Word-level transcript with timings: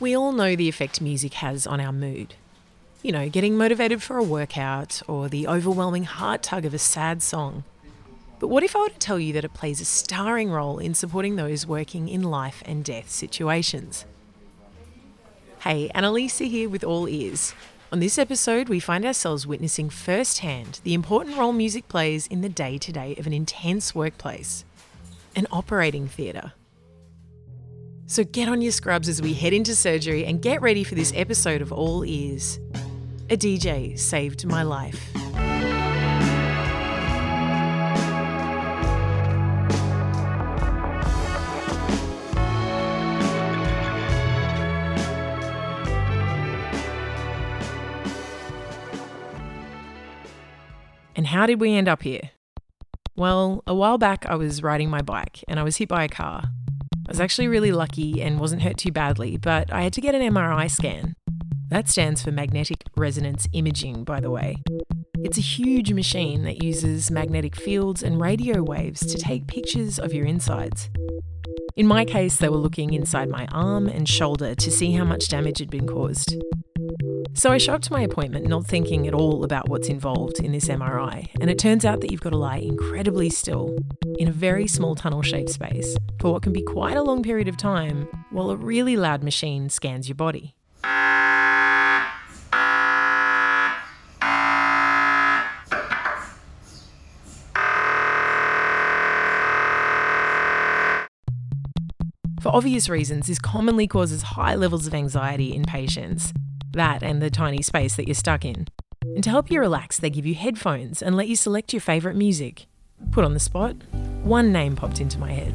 We 0.00 0.16
all 0.16 0.30
know 0.30 0.54
the 0.54 0.68
effect 0.68 1.00
music 1.00 1.34
has 1.34 1.66
on 1.66 1.80
our 1.80 1.92
mood. 1.92 2.34
You 3.02 3.10
know, 3.10 3.28
getting 3.28 3.56
motivated 3.56 4.00
for 4.00 4.16
a 4.16 4.22
workout 4.22 5.02
or 5.08 5.28
the 5.28 5.48
overwhelming 5.48 6.04
heart 6.04 6.44
tug 6.44 6.64
of 6.64 6.72
a 6.72 6.78
sad 6.78 7.20
song. 7.20 7.64
But 8.38 8.46
what 8.46 8.62
if 8.62 8.76
I 8.76 8.80
were 8.80 8.88
to 8.90 8.98
tell 8.98 9.18
you 9.18 9.32
that 9.32 9.44
it 9.44 9.54
plays 9.54 9.80
a 9.80 9.84
starring 9.84 10.52
role 10.52 10.78
in 10.78 10.94
supporting 10.94 11.34
those 11.34 11.66
working 11.66 12.08
in 12.08 12.22
life 12.22 12.62
and 12.64 12.84
death 12.84 13.10
situations? 13.10 14.04
Hey, 15.62 15.90
Annaliese 15.96 16.48
here 16.48 16.68
with 16.68 16.84
All 16.84 17.08
Ears. 17.08 17.52
On 17.90 17.98
this 17.98 18.18
episode, 18.18 18.68
we 18.68 18.78
find 18.78 19.04
ourselves 19.04 19.48
witnessing 19.48 19.90
firsthand 19.90 20.78
the 20.84 20.94
important 20.94 21.36
role 21.36 21.52
music 21.52 21.88
plays 21.88 22.28
in 22.28 22.42
the 22.42 22.48
day 22.48 22.78
to 22.78 22.92
day 22.92 23.16
of 23.16 23.26
an 23.26 23.32
intense 23.32 23.96
workplace, 23.96 24.64
an 25.34 25.48
operating 25.50 26.06
theatre. 26.06 26.52
So 28.10 28.24
get 28.24 28.48
on 28.48 28.62
your 28.62 28.72
scrubs 28.72 29.06
as 29.06 29.20
we 29.20 29.34
head 29.34 29.52
into 29.52 29.74
surgery 29.76 30.24
and 30.24 30.40
get 30.40 30.62
ready 30.62 30.82
for 30.82 30.94
this 30.94 31.12
episode 31.14 31.60
of 31.60 31.70
All 31.70 32.06
Ears. 32.06 32.58
A 33.28 33.36
DJ 33.36 33.98
saved 33.98 34.46
my 34.46 34.62
life. 34.62 35.10
And 51.14 51.26
how 51.26 51.44
did 51.44 51.60
we 51.60 51.74
end 51.74 51.88
up 51.88 52.02
here? 52.02 52.30
Well, 53.14 53.62
a 53.66 53.74
while 53.74 53.98
back 53.98 54.24
I 54.24 54.34
was 54.36 54.62
riding 54.62 54.88
my 54.88 55.02
bike 55.02 55.44
and 55.46 55.60
I 55.60 55.62
was 55.62 55.76
hit 55.76 55.90
by 55.90 56.04
a 56.04 56.08
car. 56.08 56.44
I 57.08 57.10
was 57.10 57.20
actually 57.20 57.48
really 57.48 57.72
lucky 57.72 58.20
and 58.20 58.38
wasn't 58.38 58.60
hurt 58.60 58.76
too 58.76 58.92
badly, 58.92 59.38
but 59.38 59.72
I 59.72 59.80
had 59.80 59.94
to 59.94 60.02
get 60.02 60.14
an 60.14 60.20
MRI 60.20 60.70
scan. 60.70 61.16
That 61.70 61.88
stands 61.88 62.22
for 62.22 62.30
magnetic 62.32 62.84
resonance 62.98 63.48
imaging, 63.54 64.04
by 64.04 64.20
the 64.20 64.30
way. 64.30 64.56
It's 65.24 65.38
a 65.38 65.40
huge 65.40 65.90
machine 65.94 66.42
that 66.42 66.62
uses 66.62 67.10
magnetic 67.10 67.56
fields 67.56 68.02
and 68.02 68.20
radio 68.20 68.62
waves 68.62 69.00
to 69.06 69.16
take 69.16 69.46
pictures 69.46 69.98
of 69.98 70.12
your 70.12 70.26
insides. 70.26 70.90
In 71.76 71.86
my 71.86 72.04
case, 72.04 72.36
they 72.36 72.50
were 72.50 72.58
looking 72.58 72.92
inside 72.92 73.30
my 73.30 73.46
arm 73.52 73.88
and 73.88 74.06
shoulder 74.06 74.54
to 74.54 74.70
see 74.70 74.92
how 74.92 75.04
much 75.04 75.28
damage 75.28 75.60
had 75.60 75.70
been 75.70 75.86
caused. 75.86 76.36
So 77.38 77.52
I 77.52 77.58
show 77.58 77.74
up 77.74 77.82
to 77.82 77.92
my 77.92 78.00
appointment 78.00 78.48
not 78.48 78.66
thinking 78.66 79.06
at 79.06 79.14
all 79.14 79.44
about 79.44 79.68
what's 79.68 79.88
involved 79.88 80.40
in 80.40 80.50
this 80.50 80.66
MRI, 80.66 81.28
and 81.40 81.48
it 81.48 81.56
turns 81.56 81.84
out 81.84 82.00
that 82.00 82.10
you've 82.10 82.20
got 82.20 82.30
to 82.30 82.36
lie 82.36 82.56
incredibly 82.56 83.30
still 83.30 83.76
in 84.18 84.26
a 84.26 84.32
very 84.32 84.66
small 84.66 84.96
tunnel 84.96 85.22
shaped 85.22 85.50
space 85.50 85.96
for 86.20 86.32
what 86.32 86.42
can 86.42 86.52
be 86.52 86.62
quite 86.62 86.96
a 86.96 87.02
long 87.02 87.22
period 87.22 87.46
of 87.46 87.56
time 87.56 88.08
while 88.32 88.50
a 88.50 88.56
really 88.56 88.96
loud 88.96 89.22
machine 89.22 89.68
scans 89.68 90.08
your 90.08 90.16
body. 90.16 90.56
For 102.40 102.54
obvious 102.54 102.88
reasons, 102.88 103.28
this 103.28 103.38
commonly 103.38 103.86
causes 103.86 104.22
high 104.22 104.54
levels 104.54 104.88
of 104.88 104.94
anxiety 104.94 105.54
in 105.54 105.64
patients, 105.64 106.32
that 106.72 107.02
and 107.02 107.20
the 107.20 107.30
tiny 107.30 107.62
space 107.62 107.96
that 107.96 108.06
you're 108.06 108.14
stuck 108.14 108.44
in. 108.44 108.66
And 109.02 109.24
to 109.24 109.30
help 109.30 109.50
you 109.50 109.60
relax, 109.60 109.98
they 109.98 110.10
give 110.10 110.26
you 110.26 110.34
headphones 110.34 111.02
and 111.02 111.16
let 111.16 111.28
you 111.28 111.36
select 111.36 111.72
your 111.72 111.80
favourite 111.80 112.16
music. 112.16 112.66
Put 113.10 113.24
on 113.24 113.34
the 113.34 113.40
spot, 113.40 113.76
one 114.22 114.52
name 114.52 114.76
popped 114.76 115.00
into 115.00 115.18
my 115.18 115.32
head 115.32 115.54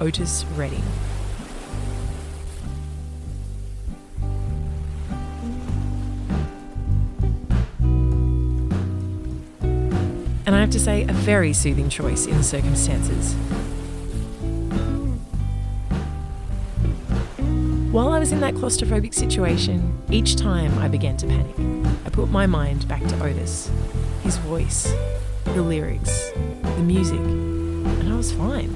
Otis 0.00 0.44
Redding. 0.54 0.82
And 10.46 10.56
I 10.56 10.60
have 10.60 10.70
to 10.70 10.80
say, 10.80 11.02
a 11.02 11.12
very 11.12 11.52
soothing 11.52 11.90
choice 11.90 12.26
in 12.26 12.38
the 12.38 12.42
circumstances. 12.42 13.36
While 17.98 18.12
I 18.12 18.20
was 18.20 18.30
in 18.30 18.38
that 18.42 18.54
claustrophobic 18.54 19.12
situation, 19.12 20.00
each 20.08 20.36
time 20.36 20.78
I 20.78 20.86
began 20.86 21.16
to 21.16 21.26
panic, 21.26 21.56
I 22.06 22.10
put 22.10 22.28
my 22.28 22.46
mind 22.46 22.86
back 22.86 23.02
to 23.02 23.24
Otis, 23.24 23.72
his 24.22 24.36
voice, 24.36 24.94
the 25.42 25.62
lyrics, 25.62 26.30
the 26.62 26.84
music, 26.84 27.18
and 27.18 28.12
I 28.12 28.16
was 28.16 28.30
fine. 28.30 28.70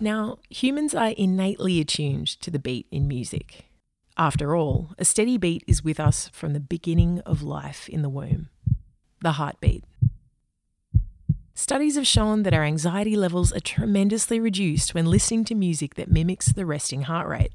Now, 0.00 0.38
humans 0.50 0.96
are 0.96 1.10
innately 1.10 1.78
attuned 1.78 2.26
to 2.40 2.50
the 2.50 2.58
beat 2.58 2.88
in 2.90 3.06
music. 3.06 3.66
After 4.18 4.56
all, 4.56 4.94
a 4.98 5.04
steady 5.04 5.36
beat 5.36 5.62
is 5.66 5.84
with 5.84 6.00
us 6.00 6.30
from 6.32 6.54
the 6.54 6.60
beginning 6.60 7.20
of 7.26 7.42
life 7.42 7.88
in 7.88 8.02
the 8.02 8.08
womb 8.08 8.48
the 9.22 9.32
heartbeat. 9.32 9.82
Studies 11.54 11.96
have 11.96 12.06
shown 12.06 12.42
that 12.42 12.52
our 12.52 12.62
anxiety 12.62 13.16
levels 13.16 13.50
are 13.50 13.60
tremendously 13.60 14.38
reduced 14.38 14.94
when 14.94 15.06
listening 15.06 15.42
to 15.46 15.54
music 15.54 15.94
that 15.94 16.10
mimics 16.10 16.52
the 16.52 16.66
resting 16.66 17.02
heart 17.02 17.26
rate. 17.26 17.52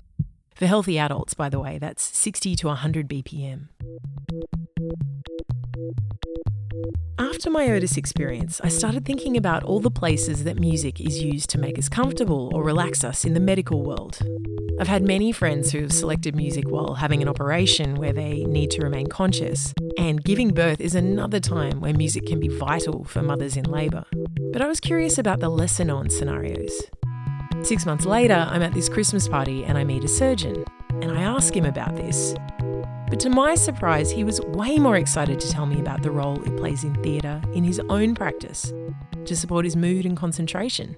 For 0.56 0.66
healthy 0.66 0.98
adults, 0.98 1.36
by 1.36 1.50
the 1.50 1.60
way, 1.60 1.78
that's 1.78 2.04
60 2.18 2.56
to 2.58 2.68
100 2.68 3.08
BPM. 3.08 3.68
After 7.18 7.50
my 7.52 7.72
Otis 7.72 7.96
experience, 7.96 8.60
I 8.64 8.70
started 8.70 9.06
thinking 9.06 9.38
about 9.38 9.64
all 9.64 9.80
the 9.80 9.92
places 9.92 10.44
that 10.44 10.60
music 10.60 11.00
is 11.00 11.24
used 11.24 11.50
to 11.52 11.60
make 11.60 11.78
us 11.78 11.88
comfortable 11.88 12.52
or 12.54 12.64
relax 12.64 13.04
us 13.04 13.24
in 13.24 13.34
the 13.34 13.40
medical 13.40 13.84
world. 13.84 14.20
I've 14.82 14.88
had 14.88 15.04
many 15.04 15.32
friends 15.32 15.72
who 15.72 15.82
have 15.82 15.94
selected 15.94 16.36
music 16.36 16.68
while 16.68 16.96
having 16.96 17.22
an 17.22 17.28
operation 17.28 17.98
where 17.98 18.14
they 18.14 18.46
need 18.46 18.72
to 18.72 18.82
remain 18.82 19.06
conscious, 19.06 19.76
and 19.96 20.24
giving 20.24 20.56
birth 20.56 20.82
is 20.82 20.96
another 20.96 21.40
time 21.40 21.82
where 21.82 21.94
music 21.94 22.26
can 22.26 22.40
be 22.40 22.48
vital 22.48 23.04
for 23.04 23.22
mothers 23.22 23.56
in 23.56 23.66
labour. 23.66 24.06
But 24.52 24.64
I 24.64 24.68
was 24.68 24.80
curious 24.80 25.20
about 25.20 25.40
the 25.40 25.50
lesser 25.50 25.86
known 25.86 26.10
scenarios. 26.10 26.82
Six 27.62 27.86
months 27.86 28.08
later, 28.08 28.48
I'm 28.50 28.64
at 28.64 28.74
this 28.74 28.90
Christmas 28.90 29.28
party 29.28 29.64
and 29.66 29.78
I 29.78 29.84
meet 29.84 30.04
a 30.04 30.08
surgeon, 30.08 30.66
and 30.90 31.12
I 31.12 31.22
ask 31.22 31.56
him 31.56 31.66
about 31.66 31.96
this. 31.96 32.34
But 33.08 33.20
to 33.20 33.30
my 33.30 33.54
surprise, 33.54 34.10
he 34.10 34.24
was 34.24 34.42
way 34.42 34.80
more 34.80 34.98
excited 34.98 35.40
to 35.42 35.52
tell 35.52 35.68
me 35.68 35.80
about 35.80 36.02
the 36.02 36.10
role 36.10 36.42
it 36.42 36.58
plays 36.58 36.84
in 36.84 36.96
theatre 37.04 37.40
in 37.54 37.64
his 37.64 37.80
own 37.82 38.16
practice 38.16 38.74
to 39.26 39.36
support 39.36 39.64
his 39.64 39.76
mood 39.76 40.08
and 40.08 40.18
concentration 40.18 40.96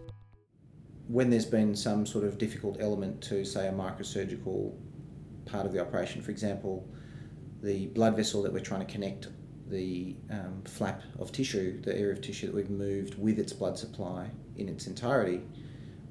when 1.07 1.29
there's 1.29 1.45
been 1.45 1.75
some 1.75 2.05
sort 2.05 2.23
of 2.23 2.37
difficult 2.37 2.77
element 2.79 3.21
to, 3.21 3.43
say, 3.43 3.67
a 3.67 3.71
microsurgical 3.71 4.73
part 5.45 5.65
of 5.65 5.73
the 5.73 5.79
operation, 5.79 6.21
for 6.21 6.31
example, 6.31 6.87
the 7.61 7.87
blood 7.87 8.15
vessel 8.15 8.41
that 8.43 8.53
we're 8.53 8.59
trying 8.59 8.85
to 8.85 8.91
connect 8.91 9.27
the 9.67 10.15
um, 10.29 10.61
flap 10.65 11.01
of 11.19 11.31
tissue, 11.31 11.81
the 11.81 11.97
area 11.97 12.13
of 12.13 12.21
tissue 12.21 12.47
that 12.47 12.55
we've 12.55 12.69
moved 12.69 13.17
with 13.17 13.39
its 13.39 13.53
blood 13.53 13.77
supply 13.77 14.29
in 14.55 14.69
its 14.69 14.87
entirety, 14.87 15.41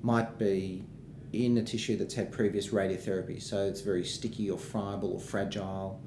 might 0.03 0.39
be 0.39 0.85
in 1.33 1.57
a 1.59 1.63
tissue 1.63 1.97
that's 1.97 2.15
had 2.15 2.31
previous 2.31 2.69
radiotherapy. 2.69 3.41
So 3.41 3.65
it's 3.67 3.81
very 3.81 4.05
sticky 4.05 4.51
or 4.51 4.59
friable 4.59 5.13
or 5.13 5.21
fragile 5.21 6.03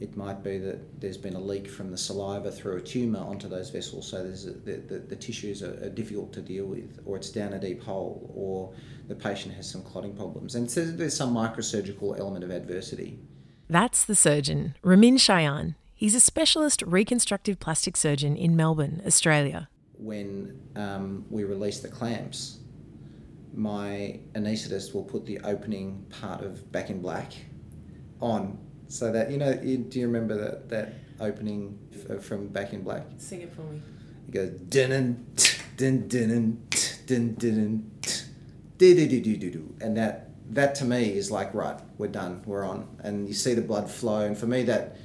it 0.00 0.16
might 0.16 0.42
be 0.42 0.58
that 0.58 1.00
there's 1.00 1.16
been 1.16 1.34
a 1.34 1.40
leak 1.40 1.68
from 1.68 1.90
the 1.90 1.96
saliva 1.96 2.50
through 2.50 2.76
a 2.76 2.80
tumour 2.80 3.20
onto 3.20 3.48
those 3.48 3.70
vessels, 3.70 4.08
so 4.08 4.22
there's 4.22 4.46
a, 4.46 4.52
the, 4.52 4.76
the, 4.76 4.98
the, 4.98 5.16
tissues 5.16 5.62
are, 5.62 5.84
are, 5.84 5.88
difficult 5.88 6.32
to 6.32 6.40
deal 6.40 6.66
with, 6.66 7.00
or 7.04 7.16
it's 7.16 7.30
down 7.30 7.52
a 7.52 7.60
deep 7.60 7.82
hole, 7.82 8.30
or 8.34 8.74
the 9.08 9.14
patient 9.14 9.54
has 9.54 9.70
some 9.70 9.82
clotting 9.82 10.14
problems. 10.14 10.56
And 10.56 10.68
so 10.70 10.84
there's 10.84 11.16
some 11.16 11.34
microsurgical 11.34 12.18
element 12.18 12.44
of 12.44 12.50
adversity. 12.50 13.18
That's 13.68 14.04
the 14.04 14.16
surgeon, 14.16 14.74
Ramin 14.82 15.16
Shayan. 15.16 15.76
He's 15.94 16.14
a 16.14 16.20
specialist 16.20 16.82
reconstructive 16.82 17.60
plastic 17.60 17.96
surgeon 17.96 18.36
in 18.36 18.56
Melbourne, 18.56 19.00
Australia. 19.06 19.68
When 19.96 20.60
um, 20.74 21.24
we 21.30 21.44
release 21.44 21.80
the 21.80 21.88
clamps, 21.88 22.58
my 23.54 24.18
anaesthetist 24.34 24.92
will 24.92 25.04
put 25.04 25.24
the 25.24 25.38
opening 25.40 26.04
part 26.20 26.42
of 26.42 26.70
Back 26.72 26.90
in 26.90 27.00
Black 27.00 27.32
on 28.20 28.58
so 28.94 29.10
that 29.10 29.28
you 29.30 29.38
know, 29.38 29.58
you, 29.60 29.78
do 29.78 29.98
you 29.98 30.06
remember 30.06 30.36
that 30.36 30.68
that 30.68 30.94
opening 31.18 31.76
f- 31.92 32.10
uh, 32.10 32.20
from 32.20 32.46
Back 32.46 32.72
in 32.72 32.82
Black? 32.82 33.04
Sing 33.18 33.40
it 33.40 33.52
for 33.52 33.62
me. 33.62 33.82
It 34.28 34.30
goes 34.30 34.50
dun 34.50 35.26
dun 35.76 36.08
dun 36.08 36.62
dun 37.06 37.34
dun 37.36 37.90
dun 38.78 39.76
and 39.80 39.96
that 39.96 40.30
that 40.50 40.74
to 40.76 40.84
me 40.84 41.12
is 41.16 41.30
like 41.30 41.52
right, 41.54 41.80
we're 41.98 42.06
done, 42.06 42.42
we're 42.46 42.64
on, 42.64 42.86
and 43.02 43.26
you 43.26 43.34
see 43.34 43.54
the 43.54 43.62
blood 43.62 43.90
flow, 43.90 44.20
and 44.20 44.38
for 44.38 44.46
me 44.46 44.62
that 44.62 44.96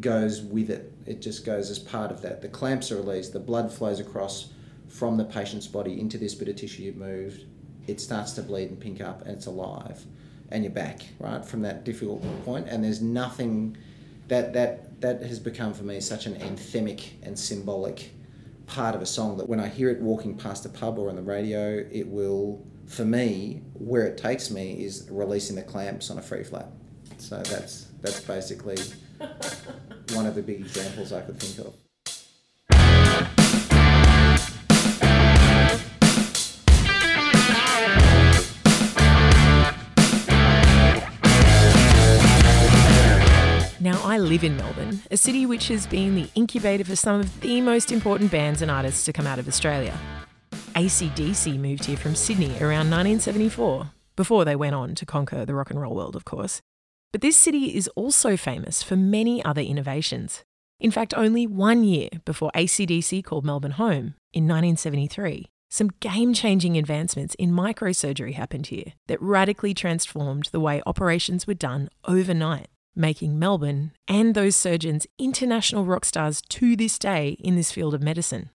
goes 0.00 0.42
with 0.42 0.68
it. 0.68 0.92
It 1.06 1.22
just 1.22 1.46
goes 1.46 1.70
as 1.70 1.78
part 1.78 2.10
of 2.10 2.22
that. 2.22 2.42
The 2.42 2.48
clamps 2.48 2.90
are 2.90 2.96
released, 2.96 3.32
the 3.32 3.38
blood 3.38 3.72
flows 3.72 4.00
across 4.00 4.48
from 4.88 5.16
the 5.16 5.24
patient's 5.24 5.68
body 5.68 6.00
into 6.00 6.18
this 6.18 6.34
bit 6.34 6.48
of 6.48 6.56
tissue 6.56 6.82
you've 6.82 6.96
moved. 6.96 7.44
It 7.86 8.00
starts 8.00 8.32
to 8.32 8.42
bleed 8.42 8.70
and 8.70 8.80
pink 8.80 9.00
up, 9.00 9.22
and 9.22 9.30
it's 9.30 9.46
alive 9.46 10.04
and 10.50 10.64
you're 10.64 10.72
back, 10.72 11.00
right, 11.18 11.44
from 11.44 11.62
that 11.62 11.84
difficult. 11.84 12.22
And 12.46 12.84
there's 12.84 13.02
nothing 13.02 13.76
that 14.28 14.52
that 14.54 15.00
that 15.00 15.22
has 15.22 15.38
become 15.38 15.74
for 15.74 15.84
me 15.84 16.00
such 16.00 16.26
an 16.26 16.34
anthemic 16.36 17.10
and 17.22 17.38
symbolic 17.38 18.10
part 18.66 18.94
of 18.94 19.02
a 19.02 19.06
song 19.06 19.36
that 19.38 19.48
when 19.48 19.60
I 19.60 19.68
hear 19.68 19.90
it 19.90 20.00
walking 20.00 20.36
past 20.36 20.66
a 20.66 20.68
pub 20.68 20.98
or 20.98 21.08
on 21.08 21.16
the 21.16 21.22
radio, 21.22 21.86
it 21.90 22.06
will, 22.08 22.64
for 22.86 23.04
me, 23.04 23.62
where 23.74 24.06
it 24.06 24.18
takes 24.18 24.50
me 24.50 24.84
is 24.84 25.08
releasing 25.10 25.56
the 25.56 25.62
clamps 25.62 26.10
on 26.10 26.18
a 26.18 26.22
free 26.22 26.42
flap. 26.42 26.68
So 27.18 27.42
that's 27.42 27.86
that's 28.00 28.20
basically 28.20 28.76
one 30.12 30.26
of 30.26 30.34
the 30.34 30.42
big 30.42 30.60
examples 30.60 31.12
I 31.12 31.22
could 31.22 31.38
think 31.38 31.66
of. 31.66 31.74
Live 44.26 44.42
in 44.42 44.56
Melbourne, 44.56 45.00
a 45.12 45.16
city 45.16 45.46
which 45.46 45.68
has 45.68 45.86
been 45.86 46.16
the 46.16 46.28
incubator 46.34 46.82
for 46.82 46.96
some 46.96 47.20
of 47.20 47.40
the 47.42 47.60
most 47.60 47.92
important 47.92 48.32
bands 48.32 48.60
and 48.60 48.70
artists 48.70 49.04
to 49.04 49.12
come 49.12 49.26
out 49.26 49.38
of 49.38 49.46
Australia. 49.46 49.96
ACDC 50.74 51.56
moved 51.56 51.84
here 51.84 51.96
from 51.96 52.16
Sydney 52.16 52.50
around 52.60 52.90
1974, 52.90 53.92
before 54.16 54.44
they 54.44 54.56
went 54.56 54.74
on 54.74 54.96
to 54.96 55.06
conquer 55.06 55.44
the 55.44 55.54
rock 55.54 55.70
and 55.70 55.80
roll 55.80 55.94
world, 55.94 56.16
of 56.16 56.24
course. 56.24 56.60
But 57.12 57.20
this 57.20 57.36
city 57.36 57.76
is 57.76 57.88
also 57.94 58.36
famous 58.36 58.82
for 58.82 58.96
many 58.96 59.44
other 59.44 59.62
innovations. 59.62 60.42
In 60.80 60.90
fact, 60.90 61.14
only 61.16 61.46
one 61.46 61.84
year 61.84 62.08
before 62.24 62.50
ACDC 62.56 63.22
called 63.22 63.46
Melbourne 63.46 63.72
home, 63.72 64.14
in 64.32 64.44
1973, 64.44 65.46
some 65.70 65.90
game 66.00 66.34
changing 66.34 66.76
advancements 66.76 67.36
in 67.36 67.52
microsurgery 67.52 68.34
happened 68.34 68.66
here 68.66 68.92
that 69.06 69.22
radically 69.22 69.72
transformed 69.72 70.48
the 70.50 70.60
way 70.60 70.82
operations 70.84 71.46
were 71.46 71.54
done 71.54 71.88
overnight 72.04 72.66
making 72.96 73.38
Melbourne 73.38 73.92
and 74.08 74.34
those 74.34 74.56
surgeons 74.56 75.06
international 75.18 75.84
rock 75.84 76.04
stars 76.04 76.40
to 76.48 76.74
this 76.74 76.98
day 76.98 77.36
in 77.40 77.54
this 77.54 77.70
field 77.70 77.94
of 77.94 78.02
medicine. 78.02 78.50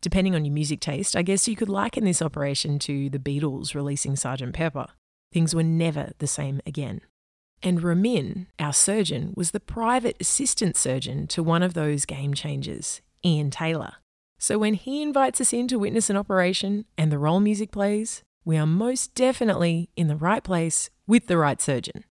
Depending 0.00 0.34
on 0.34 0.44
your 0.44 0.54
music 0.54 0.80
taste, 0.80 1.16
I 1.16 1.22
guess 1.22 1.48
you 1.48 1.56
could 1.56 1.68
liken 1.68 2.04
this 2.04 2.22
operation 2.22 2.78
to 2.80 3.10
the 3.10 3.18
Beatles 3.18 3.74
releasing 3.74 4.12
Sgt. 4.12 4.52
Pepper. 4.52 4.86
Things 5.32 5.54
were 5.54 5.62
never 5.62 6.12
the 6.18 6.26
same 6.26 6.60
again. 6.64 7.00
And 7.62 7.82
Ramin, 7.82 8.46
our 8.58 8.72
surgeon, 8.72 9.32
was 9.36 9.50
the 9.50 9.60
private 9.60 10.16
assistant 10.20 10.76
surgeon 10.76 11.26
to 11.28 11.42
one 11.42 11.62
of 11.62 11.74
those 11.74 12.04
game 12.04 12.34
changers, 12.34 13.00
Ian 13.24 13.50
Taylor. 13.50 13.94
So 14.38 14.58
when 14.58 14.74
he 14.74 15.02
invites 15.02 15.40
us 15.40 15.52
in 15.52 15.66
to 15.68 15.78
witness 15.78 16.10
an 16.10 16.16
operation 16.16 16.84
and 16.98 17.10
the 17.10 17.18
role 17.18 17.40
music 17.40 17.72
plays, 17.72 18.22
we 18.44 18.56
are 18.58 18.66
most 18.66 19.14
definitely 19.14 19.88
in 19.96 20.08
the 20.08 20.16
right 20.16 20.44
place 20.44 20.90
with 21.06 21.26
the 21.26 21.38
right 21.38 21.60
surgeon. 21.60 22.04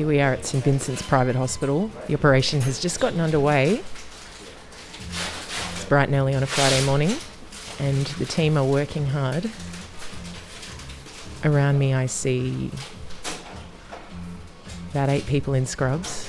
Here 0.00 0.08
we 0.08 0.20
are 0.22 0.32
at 0.32 0.46
St 0.46 0.64
Vincent's 0.64 1.02
Private 1.02 1.36
Hospital. 1.36 1.90
The 2.06 2.14
operation 2.14 2.62
has 2.62 2.80
just 2.80 3.00
gotten 3.00 3.20
underway. 3.20 3.82
It's 5.72 5.84
bright 5.90 6.08
and 6.08 6.14
early 6.14 6.34
on 6.34 6.42
a 6.42 6.46
Friday 6.46 6.82
morning, 6.86 7.14
and 7.78 8.06
the 8.06 8.24
team 8.24 8.56
are 8.56 8.64
working 8.64 9.08
hard. 9.08 9.50
Around 11.44 11.78
me, 11.78 11.92
I 11.92 12.06
see 12.06 12.70
about 14.92 15.10
eight 15.10 15.26
people 15.26 15.52
in 15.52 15.66
scrubs. 15.66 16.26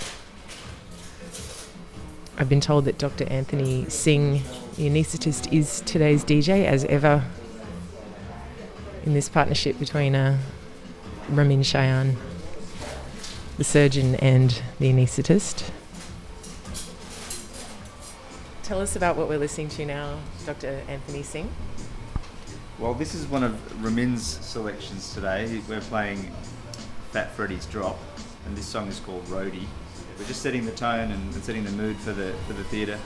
I've 2.37 2.49
been 2.49 2.59
told 2.59 2.83
that 2.83 2.97
Dr. 2.97 3.23
Anthony 3.29 3.87
Singh, 3.87 4.41
the 4.75 4.89
anaesthetist, 4.89 5.53
is 5.53 5.79
today's 5.85 6.25
DJ, 6.25 6.65
as 6.65 6.83
ever, 6.83 7.23
in 9.05 9.13
this 9.13 9.29
partnership 9.29 9.79
between 9.79 10.13
uh, 10.13 10.37
Ramin 11.29 11.61
Shayan 11.61 12.17
the 13.57 13.63
surgeon 13.63 14.15
and 14.15 14.61
the 14.79 14.91
anaesthetist. 14.91 15.69
Tell 18.63 18.79
us 18.79 18.95
about 18.95 19.17
what 19.17 19.27
we're 19.27 19.37
listening 19.37 19.69
to 19.69 19.85
now, 19.85 20.17
Dr. 20.45 20.81
Anthony 20.87 21.23
Singh. 21.23 21.51
Well, 22.79 22.93
this 22.93 23.13
is 23.13 23.27
one 23.27 23.43
of 23.43 23.83
Ramin's 23.83 24.25
selections 24.25 25.13
today. 25.13 25.61
We're 25.67 25.81
playing 25.81 26.31
Fat 27.11 27.31
Freddy's 27.35 27.65
Drop, 27.65 27.99
and 28.45 28.55
this 28.55 28.65
song 28.65 28.87
is 28.87 28.99
called 28.99 29.23
Roadie. 29.25 29.67
We're 30.17 30.25
just 30.25 30.41
setting 30.41 30.65
the 30.65 30.71
tone 30.71 31.11
and 31.11 31.33
setting 31.43 31.63
the 31.63 31.71
mood 31.71 31.97
for 31.97 32.13
the 32.13 32.33
for 32.47 32.53
the 32.53 32.63
theatre. 32.65 32.99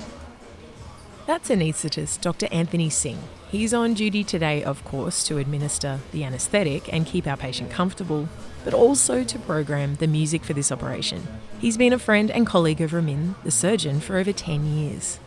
That's 1.27 1.49
anaesthetist 1.49 2.21
Dr. 2.21 2.47
Anthony 2.51 2.89
Singh. 2.89 3.21
He's 3.49 3.73
on 3.73 3.93
duty 3.93 4.23
today, 4.23 4.63
of 4.63 4.83
course, 4.83 5.23
to 5.25 5.37
administer 5.37 5.99
the 6.11 6.23
anaesthetic 6.23 6.93
and 6.93 7.05
keep 7.05 7.25
our 7.25 7.37
patient 7.37 7.71
comfortable 7.71 8.29
but 8.65 8.73
also 8.73 9.23
to 9.23 9.39
program 9.39 9.95
the 9.95 10.07
music 10.07 10.43
for 10.43 10.53
this 10.53 10.71
operation. 10.71 11.25
He's 11.59 11.77
been 11.77 11.93
a 11.93 11.99
friend 11.99 12.31
and 12.31 12.45
colleague 12.45 12.81
of 12.81 12.91
Ramin, 12.91 13.35
the 13.43 13.51
surgeon, 13.51 14.01
for 14.01 14.17
over 14.17 14.33
10 14.33 14.65
years. 14.65 15.19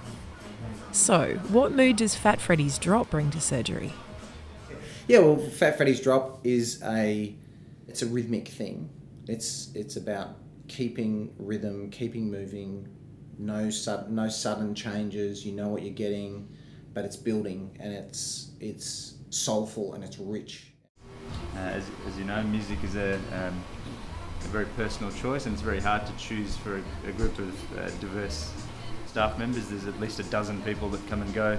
So, 0.91 1.37
what 1.49 1.73
mood 1.73 1.97
does 1.97 2.17
Fat 2.17 2.41
Freddy's 2.41 2.79
drop 2.79 3.11
bring 3.11 3.31
to 3.31 3.41
surgery? 3.41 3.93
Yeah, 5.07 5.21
well, 5.21 5.37
Fat 5.37 5.77
Freddy's 5.77 6.01
drop 6.01 6.45
is 6.45 6.83
a 6.83 7.35
it's 7.87 8.03
a 8.03 8.07
rhythmic 8.07 8.49
thing. 8.49 8.91
It's 9.29 9.71
it's 9.75 9.97
about 9.97 10.31
keeping 10.67 11.33
rhythm, 11.39 11.91
keeping 11.91 12.31
moving, 12.31 12.89
no 13.39 13.71
sudden 13.71 14.15
no 14.15 14.29
sudden 14.29 14.75
changes. 14.75 15.45
You 15.45 15.53
know 15.53 15.69
what 15.69 15.83
you're 15.83 15.95
getting, 15.95 16.49
but 16.95 17.05
it's 17.05 17.17
building 17.17 17.77
and 17.81 17.93
it's 17.93 18.53
it's 18.61 19.15
soulful 19.31 19.95
and 19.95 20.05
it's 20.05 20.19
rich. 20.19 20.73
Uh, 21.55 21.59
as, 21.59 21.85
as, 22.07 22.19
you 22.19 22.25
know, 22.25 22.43
music 22.45 22.83
is 22.83 22.97
a, 22.97 23.15
um, 23.33 23.63
a, 24.45 24.49
very 24.49 24.65
personal 24.77 25.13
choice, 25.13 25.45
and 25.45 25.53
it's 25.53 25.63
very 25.63 25.81
hard 25.81 26.07
to 26.07 26.17
choose 26.17 26.57
for 26.57 26.77
a, 26.77 27.09
a 27.09 27.13
group 27.13 27.39
of 27.39 27.79
uh, 27.79 27.91
diverse 28.01 28.51
staff 29.07 29.39
members. 29.39 29.69
There's 29.69 29.87
at 29.87 30.01
least 30.01 30.21
a 30.21 30.23
dozen 30.25 30.63
people 30.63 30.89
that 30.91 31.07
come 31.09 31.21
and 31.21 31.35
go 31.35 31.59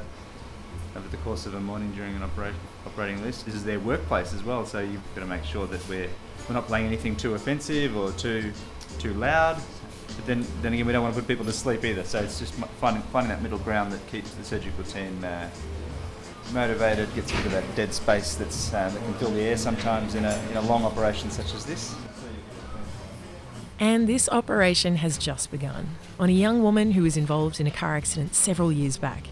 over 0.96 1.08
the 1.10 1.18
course 1.18 1.46
of 1.46 1.54
a 1.54 1.60
morning 1.60 1.92
during 1.92 2.16
an 2.16 2.24
operate, 2.24 2.56
operating 2.86 3.22
list. 3.24 3.46
This 3.46 3.56
is 3.56 3.64
their 3.64 3.80
workplace 3.80 4.34
as 4.34 4.44
well, 4.44 4.66
so 4.66 4.80
you've 4.80 5.04
got 5.14 5.22
to 5.22 5.28
make 5.28 5.44
sure 5.44 5.68
that 5.68 5.88
we're 5.88 6.10
we're 6.48 6.56
not 6.56 6.66
playing 6.66 6.88
anything 6.88 7.16
too 7.16 7.36
offensive 7.36 7.96
or 7.96 8.12
too 8.14 8.52
too 8.98 9.14
loud. 9.14 9.62
But 10.16 10.26
then, 10.26 10.46
then 10.62 10.74
again, 10.74 10.86
we 10.86 10.94
don't 10.94 11.04
want 11.04 11.16
to 11.16 11.22
put 11.22 11.28
people 11.28 11.46
to 11.46 11.52
sleep 11.52 11.84
either. 11.86 12.04
So 12.04 12.20
it's 12.20 12.40
just 12.40 12.54
finding 12.54 13.04
finding 13.04 13.30
that 13.30 13.42
middle 13.42 13.60
ground 13.60 13.92
that 13.94 14.06
keeps 14.08 14.32
the 14.32 14.44
surgical 14.44 14.84
team 14.84 15.24
uh, 15.24 15.48
motivated, 16.54 17.14
gets 17.16 17.34
rid 17.34 17.46
of 17.46 17.52
that 17.52 17.76
dead 17.76 17.94
space 17.94 18.36
that's, 18.36 18.74
uh, 18.74 18.90
that 18.90 19.04
can 19.04 19.14
fill 19.16 19.32
the 19.32 19.42
air 19.42 19.58
sometimes 19.58 20.16
in 20.16 20.26
a, 20.26 20.42
in 20.50 20.58
a 20.58 20.62
long 20.62 20.84
operation 20.84 21.30
such 21.30 21.54
as 21.54 21.66
this. 21.66 21.96
And 23.80 24.10
this 24.10 24.28
operation 24.30 24.98
has 24.98 25.18
just 25.18 25.52
begun 25.52 25.96
on 26.20 26.28
a 26.28 26.34
young 26.34 26.62
woman 26.62 26.92
who 26.92 27.04
was 27.04 27.16
involved 27.16 27.62
in 27.62 27.68
a 27.68 27.72
car 27.72 27.96
accident 27.96 28.36
several 28.36 28.74
years 28.74 28.98
back. 28.98 29.28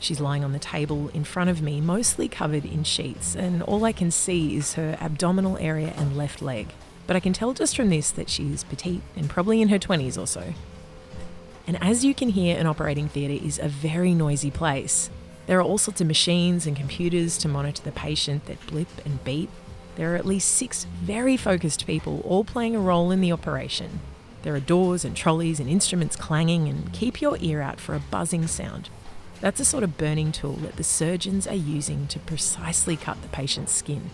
She's 0.00 0.20
lying 0.20 0.42
on 0.42 0.52
the 0.52 0.58
table 0.58 1.08
in 1.14 1.24
front 1.24 1.50
of 1.50 1.62
me, 1.62 1.80
mostly 1.80 2.28
covered 2.28 2.64
in 2.64 2.82
sheets, 2.82 3.36
and 3.36 3.62
all 3.62 3.84
I 3.84 3.92
can 3.92 4.10
see 4.10 4.56
is 4.56 4.74
her 4.74 4.98
abdominal 5.00 5.56
area 5.58 5.94
and 5.96 6.16
left 6.16 6.42
leg. 6.42 6.68
But 7.06 7.16
I 7.16 7.20
can 7.20 7.32
tell 7.32 7.52
just 7.52 7.76
from 7.76 7.90
this 7.90 8.10
that 8.12 8.28
she's 8.28 8.64
petite 8.64 9.02
and 9.16 9.30
probably 9.30 9.62
in 9.62 9.68
her 9.68 9.78
20s 9.78 10.20
or 10.20 10.26
so. 10.26 10.54
And 11.66 11.82
as 11.82 12.04
you 12.04 12.14
can 12.14 12.30
hear, 12.30 12.58
an 12.58 12.66
operating 12.66 13.08
theatre 13.08 13.44
is 13.44 13.58
a 13.58 13.68
very 13.68 14.14
noisy 14.14 14.50
place. 14.50 15.10
There 15.46 15.58
are 15.58 15.62
all 15.62 15.78
sorts 15.78 16.00
of 16.00 16.06
machines 16.06 16.66
and 16.66 16.76
computers 16.76 17.38
to 17.38 17.48
monitor 17.48 17.82
the 17.82 17.92
patient 17.92 18.46
that 18.46 18.64
blip 18.66 18.88
and 19.04 19.22
beep. 19.24 19.50
There 19.96 20.12
are 20.12 20.16
at 20.16 20.26
least 20.26 20.50
six 20.50 20.84
very 21.02 21.36
focused 21.36 21.86
people 21.86 22.20
all 22.24 22.44
playing 22.44 22.76
a 22.76 22.80
role 22.80 23.10
in 23.10 23.20
the 23.20 23.32
operation. 23.32 24.00
There 24.42 24.54
are 24.54 24.60
doors 24.60 25.04
and 25.04 25.16
trolleys 25.16 25.58
and 25.58 25.68
instruments 25.68 26.14
clanging, 26.14 26.68
and 26.68 26.92
keep 26.92 27.20
your 27.20 27.36
ear 27.40 27.60
out 27.60 27.80
for 27.80 27.94
a 27.94 28.00
buzzing 28.00 28.46
sound. 28.46 28.90
That's 29.40 29.60
a 29.60 29.64
sort 29.64 29.82
of 29.82 29.98
burning 29.98 30.32
tool 30.32 30.54
that 30.56 30.76
the 30.76 30.84
surgeons 30.84 31.46
are 31.46 31.54
using 31.54 32.06
to 32.08 32.18
precisely 32.20 32.96
cut 32.96 33.20
the 33.22 33.28
patient's 33.28 33.72
skin. 33.72 34.10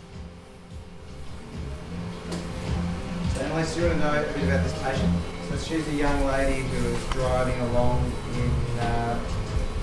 Unless 3.53 3.77
you 3.77 3.85
want 3.85 3.95
to 3.95 4.01
know 4.01 4.23
a 4.23 4.33
bit 4.33 4.45
about 4.45 4.65
this 4.65 4.83
patient, 4.83 5.13
so 5.49 5.57
she's 5.59 5.87
a 5.89 5.95
young 5.95 6.25
lady 6.25 6.63
who 6.63 6.89
is 6.89 7.05
driving 7.11 7.61
along 7.61 8.11
in. 8.35 8.81
Uh, 8.81 9.19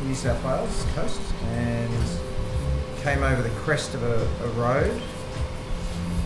New 0.04 0.16
South 0.16 0.44
Wales 0.46 0.86
coast 0.96 1.22
and 1.44 1.94
came 3.02 3.22
over 3.22 3.42
the 3.42 3.50
crest 3.62 3.94
of 3.94 4.04
a, 4.04 4.28
a 4.44 4.48
road. 4.50 5.02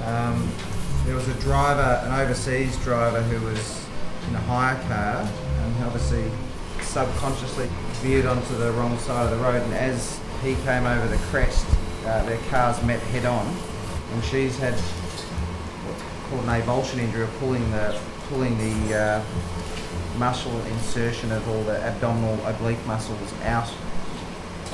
Um, 0.05 0.51
there 1.05 1.15
was 1.15 1.27
a 1.27 1.33
driver, 1.41 2.01
an 2.05 2.19
overseas 2.21 2.77
driver, 2.83 3.21
who 3.23 3.45
was 3.45 3.85
in 4.29 4.35
a 4.35 4.39
hire 4.41 4.75
car 4.87 5.27
and 5.61 5.83
obviously 5.85 6.29
subconsciously 6.81 7.67
veered 8.01 8.25
onto 8.25 8.55
the 8.55 8.71
wrong 8.73 8.97
side 8.99 9.25
of 9.25 9.37
the 9.37 9.43
road. 9.43 9.61
And 9.61 9.73
as 9.73 10.19
he 10.43 10.55
came 10.63 10.85
over 10.85 11.07
the 11.07 11.21
crest, 11.25 11.65
uh, 12.05 12.23
their 12.25 12.39
cars 12.49 12.81
met 12.83 12.99
head 13.01 13.25
on, 13.25 13.53
and 14.13 14.23
she's 14.23 14.57
had 14.59 14.75
called 16.33 16.47
an 16.47 16.61
avulsion 16.61 16.97
injury, 16.99 17.23
of 17.23 17.39
pulling 17.39 17.71
the 17.71 17.99
pulling 18.29 18.57
the 18.57 18.95
uh, 18.95 19.23
muscle 20.17 20.59
insertion 20.65 21.31
of 21.31 21.47
all 21.49 21.63
the 21.63 21.77
abdominal 21.81 22.45
oblique 22.45 22.83
muscles 22.85 23.33
out. 23.43 23.69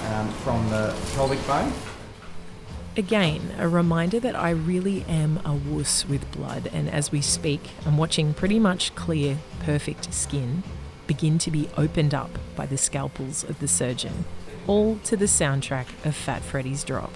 um, 0.09 0.29
from 0.43 0.69
the 0.69 0.95
pelvic 1.15 1.45
bone. 1.47 1.71
Again, 2.97 3.53
a 3.57 3.67
reminder 3.67 4.19
that 4.19 4.35
I 4.35 4.49
really 4.49 5.03
am 5.03 5.39
a 5.45 5.53
wuss 5.53 6.07
with 6.07 6.29
blood, 6.31 6.69
and 6.73 6.89
as 6.89 7.11
we 7.11 7.21
speak, 7.21 7.61
I'm 7.85 7.97
watching 7.97 8.33
pretty 8.33 8.59
much 8.59 8.93
clear, 8.95 9.37
perfect 9.59 10.13
skin 10.13 10.63
begin 11.07 11.39
to 11.39 11.49
be 11.49 11.67
opened 11.75 12.13
up 12.13 12.29
by 12.55 12.67
the 12.67 12.77
scalpels 12.77 13.43
of 13.43 13.59
the 13.59 13.67
surgeon, 13.67 14.25
all 14.67 14.99
to 15.03 15.17
the 15.17 15.25
soundtrack 15.25 15.87
of 16.05 16.15
Fat 16.15 16.43
Freddy's 16.43 16.83
Drop. 16.83 17.11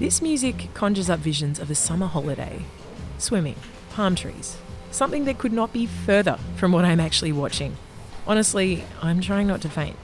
This 0.00 0.20
music 0.20 0.70
conjures 0.74 1.08
up 1.08 1.20
visions 1.20 1.60
of 1.60 1.70
a 1.70 1.74
summer 1.74 2.06
holiday, 2.06 2.64
swimming, 3.20 3.56
palm 3.90 4.14
trees, 4.14 4.56
something 4.90 5.24
that 5.24 5.38
could 5.38 5.52
not 5.52 5.72
be 5.72 5.86
further 5.86 6.38
from 6.56 6.72
what 6.72 6.84
I'm 6.84 7.00
actually 7.00 7.32
watching. 7.32 7.76
Honestly, 8.26 8.84
I'm 9.02 9.20
trying 9.20 9.46
not 9.46 9.60
to 9.62 9.68
faint. 9.68 9.96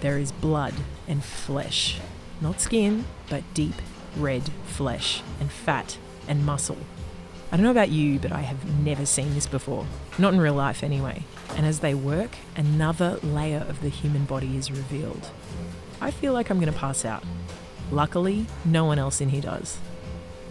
There 0.00 0.18
is 0.18 0.32
blood 0.32 0.74
and 1.06 1.24
flesh, 1.24 1.98
not 2.40 2.60
skin, 2.60 3.04
but 3.28 3.42
deep 3.54 3.74
red 4.16 4.50
flesh 4.66 5.22
and 5.40 5.50
fat 5.50 5.98
and 6.26 6.44
muscle. 6.44 6.78
I 7.50 7.56
don't 7.56 7.64
know 7.64 7.70
about 7.70 7.90
you, 7.90 8.18
but 8.18 8.30
I 8.30 8.42
have 8.42 8.62
never 8.84 9.06
seen 9.06 9.34
this 9.34 9.46
before. 9.46 9.86
Not 10.18 10.34
in 10.34 10.40
real 10.40 10.54
life, 10.54 10.82
anyway. 10.82 11.24
And 11.56 11.64
as 11.64 11.80
they 11.80 11.94
work, 11.94 12.30
another 12.56 13.18
layer 13.22 13.64
of 13.68 13.80
the 13.80 13.88
human 13.88 14.24
body 14.24 14.56
is 14.56 14.70
revealed. 14.70 15.30
I 16.00 16.10
feel 16.10 16.34
like 16.34 16.50
I'm 16.50 16.60
going 16.60 16.72
to 16.72 16.78
pass 16.78 17.06
out. 17.06 17.24
Luckily, 17.90 18.46
no 18.66 18.84
one 18.84 18.98
else 18.98 19.22
in 19.22 19.30
here 19.30 19.40
does. 19.40 19.78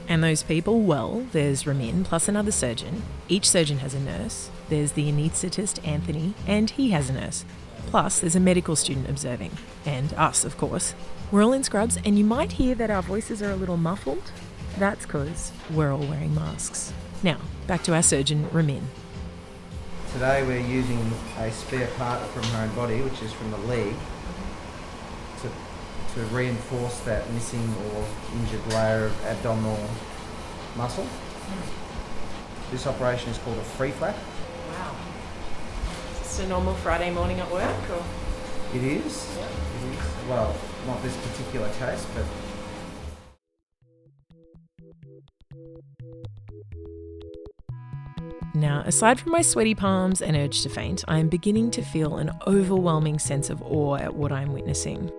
And 0.08 0.24
those 0.24 0.42
people, 0.42 0.80
well, 0.80 1.26
there's 1.34 1.68
Ramin 1.68 2.04
plus 2.04 2.28
another 2.30 2.52
surgeon. 2.52 3.04
Each 3.28 3.50
surgeon 3.50 3.80
has 3.80 3.94
a 3.94 4.00
nurse. 4.00 4.50
There's 4.70 4.94
the 4.94 5.12
anaesthetist, 5.12 5.86
Anthony, 5.86 6.34
and 6.46 6.70
he 6.70 6.92
has 6.92 7.10
a 7.10 7.14
nurse. 7.14 7.44
Plus, 7.88 8.20
there's 8.20 8.36
a 8.36 8.40
medical 8.40 8.76
student 8.76 9.10
observing. 9.10 9.52
And 9.86 10.14
us, 10.14 10.46
of 10.46 10.58
course. 10.58 10.94
We're 11.32 11.44
all 11.44 11.54
in 11.54 11.64
scrubs, 11.64 11.98
and 12.06 12.18
you 12.18 12.24
might 12.24 12.54
hear 12.54 12.74
that 12.76 12.90
our 12.90 13.02
voices 13.02 13.42
are 13.42 13.52
a 13.52 13.56
little 13.56 13.78
muffled. 13.78 14.32
That's 14.78 15.06
because 15.06 15.52
we're 15.74 15.92
all 15.92 16.06
wearing 16.06 16.34
masks. 16.34 16.94
Now, 17.22 17.40
back 17.66 17.84
to 17.84 17.94
our 17.94 18.04
surgeon, 18.04 18.48
Ramin. 18.52 18.88
Today 20.14 20.44
we're 20.44 20.66
using 20.66 21.00
a 21.38 21.52
spare 21.52 21.88
part 21.98 22.22
from 22.30 22.44
her 22.44 22.64
own 22.64 22.76
body, 22.76 23.02
which 23.02 23.22
is 23.22 23.34
from 23.34 23.52
the 23.52 23.58
leg, 23.58 23.94
to 26.18 26.24
reinforce 26.36 27.00
that 27.02 27.30
missing 27.32 27.64
or 27.94 28.06
injured 28.34 28.66
layer 28.74 29.06
of 29.06 29.26
abdominal 29.26 29.80
muscle. 30.76 31.06
Hmm. 31.06 32.72
This 32.72 32.88
operation 32.88 33.30
is 33.30 33.38
called 33.40 33.58
a 33.58 33.64
free 33.64 33.92
flap. 33.92 34.16
Wow. 34.16 34.96
Is 36.14 36.20
this 36.20 36.40
a 36.40 36.48
normal 36.48 36.74
Friday 36.76 37.12
morning 37.12 37.40
at 37.40 37.52
work? 37.52 37.90
Or? 37.92 38.04
It 38.76 38.84
is. 38.84 39.38
Yep. 39.38 39.50
It 39.50 39.94
is. 39.94 40.06
Well, 40.28 40.56
not 40.86 41.02
this 41.04 41.16
particular 41.18 41.70
case, 41.74 42.06
but 42.16 42.26
Now, 48.54 48.82
aside 48.88 49.20
from 49.20 49.34
my 49.34 49.44
sweaty 49.44 49.76
palms 49.76 50.20
and 50.20 50.36
urge 50.36 50.64
to 50.64 50.70
faint, 50.70 51.04
I 51.08 51.20
am 51.20 51.30
beginning 51.30 51.70
to 51.72 51.84
feel 51.84 52.18
an 52.18 52.32
overwhelming 52.48 53.20
sense 53.20 53.52
of 53.52 53.62
awe 53.62 53.98
at 53.98 54.16
what 54.16 54.32
I'm 54.32 54.52
witnessing. 54.52 55.12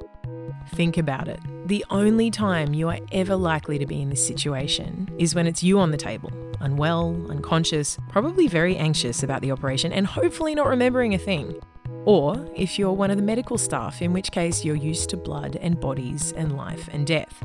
Think 0.69 0.97
about 0.97 1.29
it. 1.29 1.41
The 1.67 1.85
only 1.91 2.31
time 2.31 2.75
you 2.75 2.89
are 2.89 2.99
ever 3.13 3.37
likely 3.37 3.79
to 3.79 3.87
be 3.87 4.01
in 4.01 4.11
this 4.11 4.27
situation 4.27 5.09
is 5.19 5.35
when 5.35 5.47
it's 5.47 5.63
you 5.63 5.79
on 5.81 5.91
the 5.91 5.97
table, 5.97 6.31
unwell, 6.61 7.17
unconscious, 7.31 7.99
probably 8.09 8.49
very 8.49 8.77
anxious 8.77 9.23
about 9.23 9.43
the 9.43 9.51
operation, 9.51 9.93
and 9.93 10.07
hopefully 10.07 10.55
not 10.55 10.69
remembering 10.69 11.15
a 11.15 11.19
thing. 11.19 11.59
Or 12.05 12.49
if 12.55 12.79
you're 12.79 12.93
one 12.93 13.11
of 13.11 13.17
the 13.17 13.23
medical 13.23 13.59
staff, 13.59 14.01
in 14.01 14.13
which 14.13 14.31
case 14.31 14.65
you're 14.65 14.77
used 14.77 15.11
to 15.11 15.17
blood 15.17 15.57
and 15.57 15.81
bodies 15.81 16.33
and 16.33 16.57
life 16.57 16.89
and 16.93 17.07
death. 17.07 17.43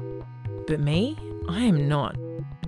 But 0.68 0.80
me, 0.80 1.18
I 1.50 1.62
am 1.62 1.88
not. 1.90 2.16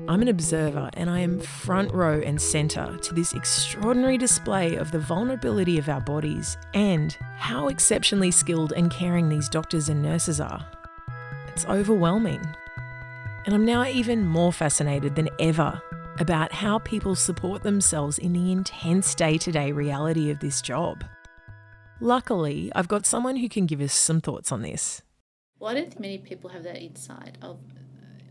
I'm 0.07 0.21
an 0.21 0.27
observer 0.27 0.91
and 0.93 1.09
I 1.09 1.21
am 1.21 1.39
front 1.39 1.91
row 1.91 2.21
and 2.23 2.39
centre 2.39 2.95
to 2.95 3.13
this 3.15 3.33
extraordinary 3.33 4.19
display 4.19 4.75
of 4.75 4.91
the 4.91 4.99
vulnerability 4.99 5.79
of 5.79 5.89
our 5.89 5.99
bodies 5.99 6.57
and 6.75 7.17
how 7.37 7.69
exceptionally 7.69 8.29
skilled 8.29 8.71
and 8.73 8.91
caring 8.91 9.29
these 9.29 9.49
doctors 9.49 9.89
and 9.89 10.03
nurses 10.03 10.39
are. 10.39 10.63
It's 11.47 11.65
overwhelming. 11.65 12.45
And 13.45 13.55
I'm 13.55 13.65
now 13.65 13.83
even 13.83 14.27
more 14.27 14.53
fascinated 14.53 15.15
than 15.15 15.29
ever 15.39 15.81
about 16.19 16.51
how 16.51 16.77
people 16.79 17.15
support 17.15 17.63
themselves 17.63 18.19
in 18.19 18.31
the 18.31 18.51
intense 18.51 19.15
day 19.15 19.39
to 19.39 19.51
day 19.51 19.71
reality 19.71 20.29
of 20.29 20.39
this 20.39 20.61
job. 20.61 21.03
Luckily, 21.99 22.71
I've 22.75 22.87
got 22.87 23.07
someone 23.07 23.37
who 23.37 23.49
can 23.49 23.65
give 23.65 23.81
us 23.81 23.93
some 23.93 24.21
thoughts 24.21 24.51
on 24.51 24.61
this. 24.61 25.01
Well, 25.57 25.71
I 25.71 25.73
don't 25.73 25.89
think 25.89 25.99
many 25.99 26.19
people 26.19 26.51
have 26.51 26.63
that 26.63 26.77
insight 26.77 27.39
of 27.41 27.59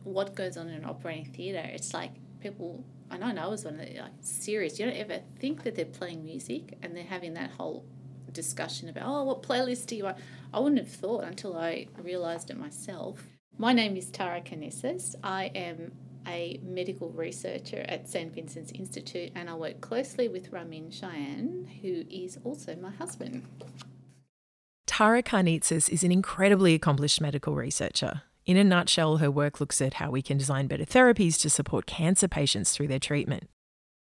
what 0.04 0.34
goes 0.34 0.56
on 0.56 0.68
in 0.68 0.75
an 0.75 0.84
operating 0.84 1.26
theatre. 1.26 1.68
It's 1.73 1.92
like 1.92 2.12
people, 2.40 2.84
I 3.11 3.16
know 3.16 3.42
I 3.42 3.46
was 3.49 3.64
one 3.64 3.80
of 3.80 3.87
the 3.87 4.00
like 4.00 4.12
serious. 4.20 4.78
You 4.78 4.87
don't 4.87 4.96
ever 4.96 5.20
think 5.38 5.64
that 5.64 5.75
they're 5.75 5.84
playing 5.84 6.25
music 6.25 6.78
and 6.82 6.96
they're 6.96 7.04
having 7.04 7.34
that 7.34 7.50
whole 7.50 7.84
discussion 8.32 8.88
about 8.88 9.04
oh 9.06 9.23
what 9.23 9.42
playlist 9.42 9.87
do 9.87 9.96
you 9.96 10.04
want? 10.04 10.18
I 10.52 10.58
wouldn't 10.58 10.80
have 10.80 10.90
thought 10.90 11.25
until 11.25 11.56
I 11.56 11.87
realised 12.02 12.50
it 12.50 12.58
myself. 12.58 13.25
My 13.56 13.73
name 13.73 13.96
is 13.96 14.11
Tara 14.11 14.40
Karnezis. 14.40 15.14
I 15.23 15.44
am 15.54 15.92
a 16.26 16.58
medical 16.62 17.11
researcher 17.11 17.84
at 17.88 18.08
St 18.08 18.34
Vincent's 18.34 18.73
Institute 18.73 19.30
and 19.34 19.49
I 19.49 19.54
work 19.54 19.80
closely 19.80 20.28
with 20.28 20.52
Ramin 20.52 20.90
Shayan, 20.90 21.80
who 21.80 22.04
is 22.11 22.38
also 22.44 22.76
my 22.76 22.90
husband. 22.90 23.46
Tara 24.87 25.23
Karnezis 25.23 25.88
is 25.88 26.02
an 26.02 26.12
incredibly 26.12 26.75
accomplished 26.75 27.20
medical 27.20 27.54
researcher. 27.54 28.23
In 28.46 28.58
a 28.58 28.64
nutshell, 28.64 29.18
her 29.18 29.30
work 29.30 29.58
looks 29.58 29.80
at 29.80 29.94
how 29.94 30.10
we 30.10 30.20
can 30.20 30.36
design 30.36 30.66
better 30.66 30.84
therapies 30.84 31.40
to 31.40 31.50
support 31.50 31.86
cancer 31.86 32.28
patients 32.28 32.72
through 32.72 32.88
their 32.88 32.98
treatment. 32.98 33.48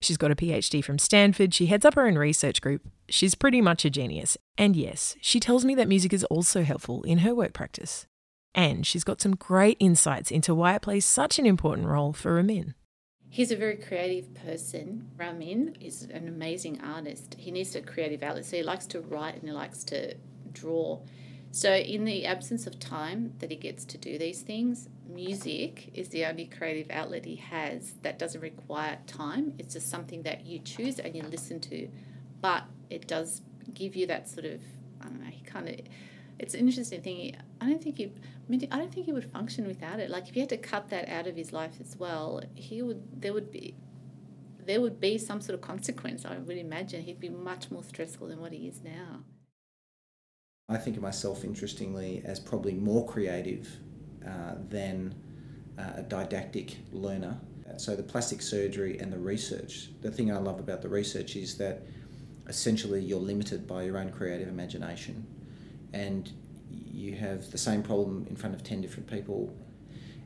She's 0.02 0.18
got 0.18 0.32
a 0.32 0.36
PhD 0.36 0.84
from 0.84 1.00
Stanford, 1.00 1.54
she 1.54 1.68
heads 1.68 1.86
up 1.86 1.94
her 1.94 2.08
own 2.08 2.18
research 2.18 2.60
group. 2.60 2.82
She's 3.08 3.36
pretty 3.36 3.62
much 3.62 3.86
a 3.86 3.90
genius. 3.90 4.38
And 4.58 4.76
yes, 4.76 5.16
she 5.22 5.40
tells 5.40 5.64
me 5.64 5.76
that 5.76 5.88
music 5.88 6.14
is 6.14 6.24
also 6.26 6.64
helpful 6.64 7.04
in 7.04 7.20
her 7.20 7.34
work 7.36 7.54
practice. 7.54 8.08
And 8.56 8.86
she's 8.86 9.04
got 9.04 9.22
some 9.22 9.36
great 9.36 9.78
insights 9.80 10.32
into 10.32 10.54
why 10.54 10.76
it 10.76 10.82
plays 10.82 11.06
such 11.06 11.40
an 11.40 11.46
important 11.46 11.88
role 11.88 12.12
for 12.12 12.34
Ramin. 12.34 12.74
He's 13.30 13.52
a 13.52 13.56
very 13.56 13.78
creative 13.78 14.34
person. 14.34 15.10
Ramin 15.16 15.78
is 15.80 16.04
an 16.04 16.28
amazing 16.28 16.82
artist. 16.82 17.36
He 17.40 17.52
needs 17.52 17.76
a 17.76 17.82
creative 17.82 18.24
outlet, 18.24 18.46
so 18.46 18.58
he 18.58 18.64
likes 18.64 18.86
to 18.88 19.00
write 19.00 19.36
and 19.36 19.44
he 19.44 19.52
likes 19.52 19.84
to 19.86 20.16
draw. 20.52 21.00
So, 21.56 21.72
in 21.72 22.04
the 22.04 22.26
absence 22.26 22.66
of 22.66 22.80
time 22.80 23.34
that 23.38 23.52
he 23.52 23.56
gets 23.56 23.86
to 23.86 23.98
do 24.00 24.18
these 24.18 24.42
things, 24.42 24.90
music 25.08 25.92
is 25.94 26.10
the 26.10 26.26
only 26.26 26.46
creative 26.46 26.90
outlet 26.90 27.26
he 27.26 27.36
has 27.36 27.94
that 28.02 28.18
doesn't 28.18 28.42
require 28.42 28.98
time. 29.06 29.54
It's 29.60 29.76
just 29.76 29.88
something 29.88 30.24
that 30.24 30.48
you 30.48 30.58
choose 30.58 30.98
and 30.98 31.16
you 31.16 31.22
listen 31.22 31.60
to, 31.60 31.90
but 32.42 32.64
it 32.90 33.06
does 33.08 33.44
give 33.72 33.96
you 33.96 34.08
that 34.08 34.28
sort 34.28 34.48
of, 34.48 34.62
I 35.00 35.04
don't 35.04 35.24
know, 35.24 35.30
he 35.30 35.44
kind 35.44 35.70
of, 35.70 35.76
it's 36.40 36.56
an 36.56 36.62
interesting 36.62 37.04
thing. 37.04 37.36
I 37.62 37.70
don't 37.70 37.84
think 37.84 38.00
he, 38.00 38.12
I 38.72 38.78
don't 38.80 38.92
think 38.92 39.06
he 39.06 39.14
would 39.14 39.30
function 39.30 39.68
without 39.68 40.00
it. 40.00 40.10
Like 40.10 40.28
if 40.28 40.34
he 40.34 40.40
had 40.40 40.50
to 40.50 40.58
cut 40.58 40.90
that 40.90 41.08
out 41.08 41.28
of 41.28 41.36
his 41.36 41.54
life 41.54 41.74
as 41.80 41.96
well, 41.96 42.42
he 42.56 42.82
would, 42.82 43.22
there 43.22 43.32
would 43.32 43.52
be, 43.52 43.76
there 44.66 44.82
would 44.82 45.00
be 45.00 45.20
some 45.20 45.40
sort 45.40 45.54
of 45.54 45.62
consequence. 45.62 46.26
I 46.26 46.40
would 46.40 46.58
imagine 46.58 47.04
he'd 47.04 47.20
be 47.20 47.30
much 47.30 47.70
more 47.70 47.84
stressful 47.84 48.30
than 48.30 48.42
what 48.42 48.54
he 48.54 48.68
is 48.68 48.82
now. 48.84 49.20
I 50.76 50.78
think 50.80 50.98
of 50.98 51.04
myself, 51.04 51.44
interestingly, 51.44 52.22
as 52.26 52.40
probably 52.40 52.74
more 52.74 53.06
creative 53.06 53.70
uh, 54.26 54.56
than 54.70 55.16
uh, 55.78 55.94
a 55.98 56.02
didactic 56.04 56.78
learner. 56.92 57.40
So, 57.78 57.96
the 57.96 58.04
plastic 58.04 58.42
surgery 58.42 59.00
and 59.00 59.12
the 59.12 59.18
research, 59.18 59.90
the 60.02 60.12
thing 60.12 60.32
I 60.32 60.38
love 60.38 60.60
about 60.60 60.82
the 60.82 60.90
research 60.90 61.36
is 61.36 61.58
that 61.58 61.82
essentially 62.48 63.02
you're 63.02 63.20
limited 63.20 63.68
by 63.68 63.84
your 63.84 63.98
own 63.98 64.12
creative 64.12 64.48
imagination 64.48 65.26
and 65.94 66.32
you 66.70 67.16
have 67.16 67.50
the 67.52 67.58
same 67.58 67.82
problem 67.82 68.26
in 68.30 68.36
front 68.36 68.56
of 68.56 68.64
10 68.64 68.82
different 68.82 69.10
people. 69.10 69.56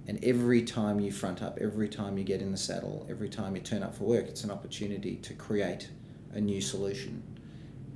And 0.08 0.24
every 0.24 0.62
time 0.64 1.00
you 1.00 1.12
front 1.12 1.42
up, 1.44 1.58
every 1.60 1.90
time 1.90 2.18
you 2.18 2.24
get 2.24 2.42
in 2.42 2.52
the 2.52 2.58
saddle, 2.58 3.06
every 3.10 3.30
time 3.30 3.56
you 3.56 3.62
turn 3.62 3.84
up 3.84 3.96
for 3.96 4.06
work, 4.06 4.28
it's 4.28 4.44
an 4.44 4.52
opportunity 4.52 5.18
to 5.18 5.34
create 5.34 5.90
a 6.34 6.40
new 6.40 6.62
solution 6.62 7.22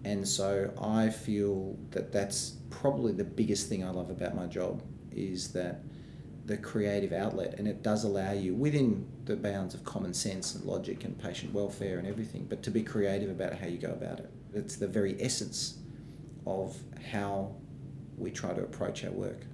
and 0.03 0.27
so 0.27 0.71
I 0.81 1.09
feel 1.09 1.77
that 1.91 2.11
that's 2.11 2.57
probably 2.69 3.13
the 3.13 3.23
biggest 3.23 3.69
thing 3.69 3.83
I 3.83 3.91
love 3.91 4.09
about 4.09 4.35
my 4.35 4.47
job 4.47 4.81
is 5.11 5.51
that 5.53 5.81
the 6.45 6.57
creative 6.57 7.13
outlet, 7.13 7.55
and 7.57 7.67
it 7.67 7.83
does 7.83 8.03
allow 8.03 8.31
you 8.31 8.55
within 8.55 9.07
the 9.25 9.35
bounds 9.35 9.73
of 9.73 9.83
common 9.83 10.13
sense 10.13 10.55
and 10.55 10.65
logic 10.65 11.03
and 11.03 11.17
patient 11.21 11.53
welfare 11.53 11.99
and 11.99 12.07
everything, 12.07 12.45
but 12.49 12.63
to 12.63 12.71
be 12.71 12.81
creative 12.81 13.29
about 13.29 13.53
how 13.53 13.67
you 13.67 13.77
go 13.77 13.91
about 13.91 14.19
it. 14.19 14.29
It's 14.53 14.75
the 14.75 14.87
very 14.87 15.21
essence 15.21 15.77
of 16.47 16.77
how 17.11 17.55
we 18.17 18.31
try 18.31 18.53
to 18.53 18.61
approach 18.61 19.05
our 19.05 19.11
work. 19.11 19.45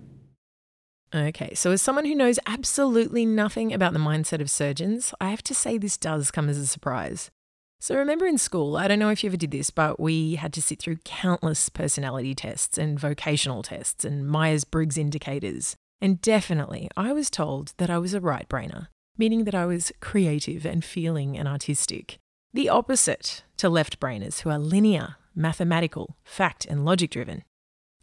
Okay, 1.13 1.53
so 1.53 1.71
as 1.71 1.81
someone 1.81 2.05
who 2.05 2.15
knows 2.15 2.39
absolutely 2.45 3.25
nothing 3.25 3.73
about 3.73 3.93
the 3.93 3.99
mindset 3.99 4.41
of 4.41 4.49
surgeons, 4.49 5.13
I 5.21 5.29
have 5.29 5.43
to 5.43 5.55
say 5.55 5.77
this 5.77 5.97
does 5.97 6.31
come 6.31 6.49
as 6.49 6.57
a 6.57 6.67
surprise. 6.67 7.31
So, 7.79 7.95
remember 7.95 8.25
in 8.25 8.39
school, 8.39 8.75
I 8.75 8.87
don't 8.87 8.97
know 8.97 9.09
if 9.09 9.23
you 9.23 9.29
ever 9.29 9.37
did 9.37 9.51
this, 9.51 9.69
but 9.69 9.99
we 9.99 10.35
had 10.35 10.51
to 10.53 10.61
sit 10.61 10.79
through 10.79 10.97
countless 11.05 11.69
personality 11.69 12.33
tests 12.33 12.77
and 12.77 12.99
vocational 12.99 13.61
tests 13.61 14.03
and 14.03 14.27
Myers 14.27 14.63
Briggs 14.63 14.97
indicators. 14.97 15.75
And 16.01 16.19
definitely, 16.19 16.89
I 16.97 17.13
was 17.13 17.29
told 17.29 17.73
that 17.77 17.89
I 17.89 17.99
was 17.99 18.15
a 18.15 18.21
right 18.21 18.49
brainer, 18.49 18.87
meaning 19.17 19.43
that 19.43 19.55
I 19.55 19.65
was 19.65 19.91
creative 19.99 20.65
and 20.65 20.83
feeling 20.83 21.37
and 21.37 21.47
artistic. 21.47 22.17
The 22.51 22.69
opposite 22.69 23.43
to 23.57 23.69
left 23.69 23.99
brainers 23.99 24.41
who 24.41 24.49
are 24.49 24.59
linear, 24.59 25.17
mathematical, 25.35 26.15
fact 26.23 26.65
and 26.65 26.83
logic 26.83 27.11
driven. 27.11 27.43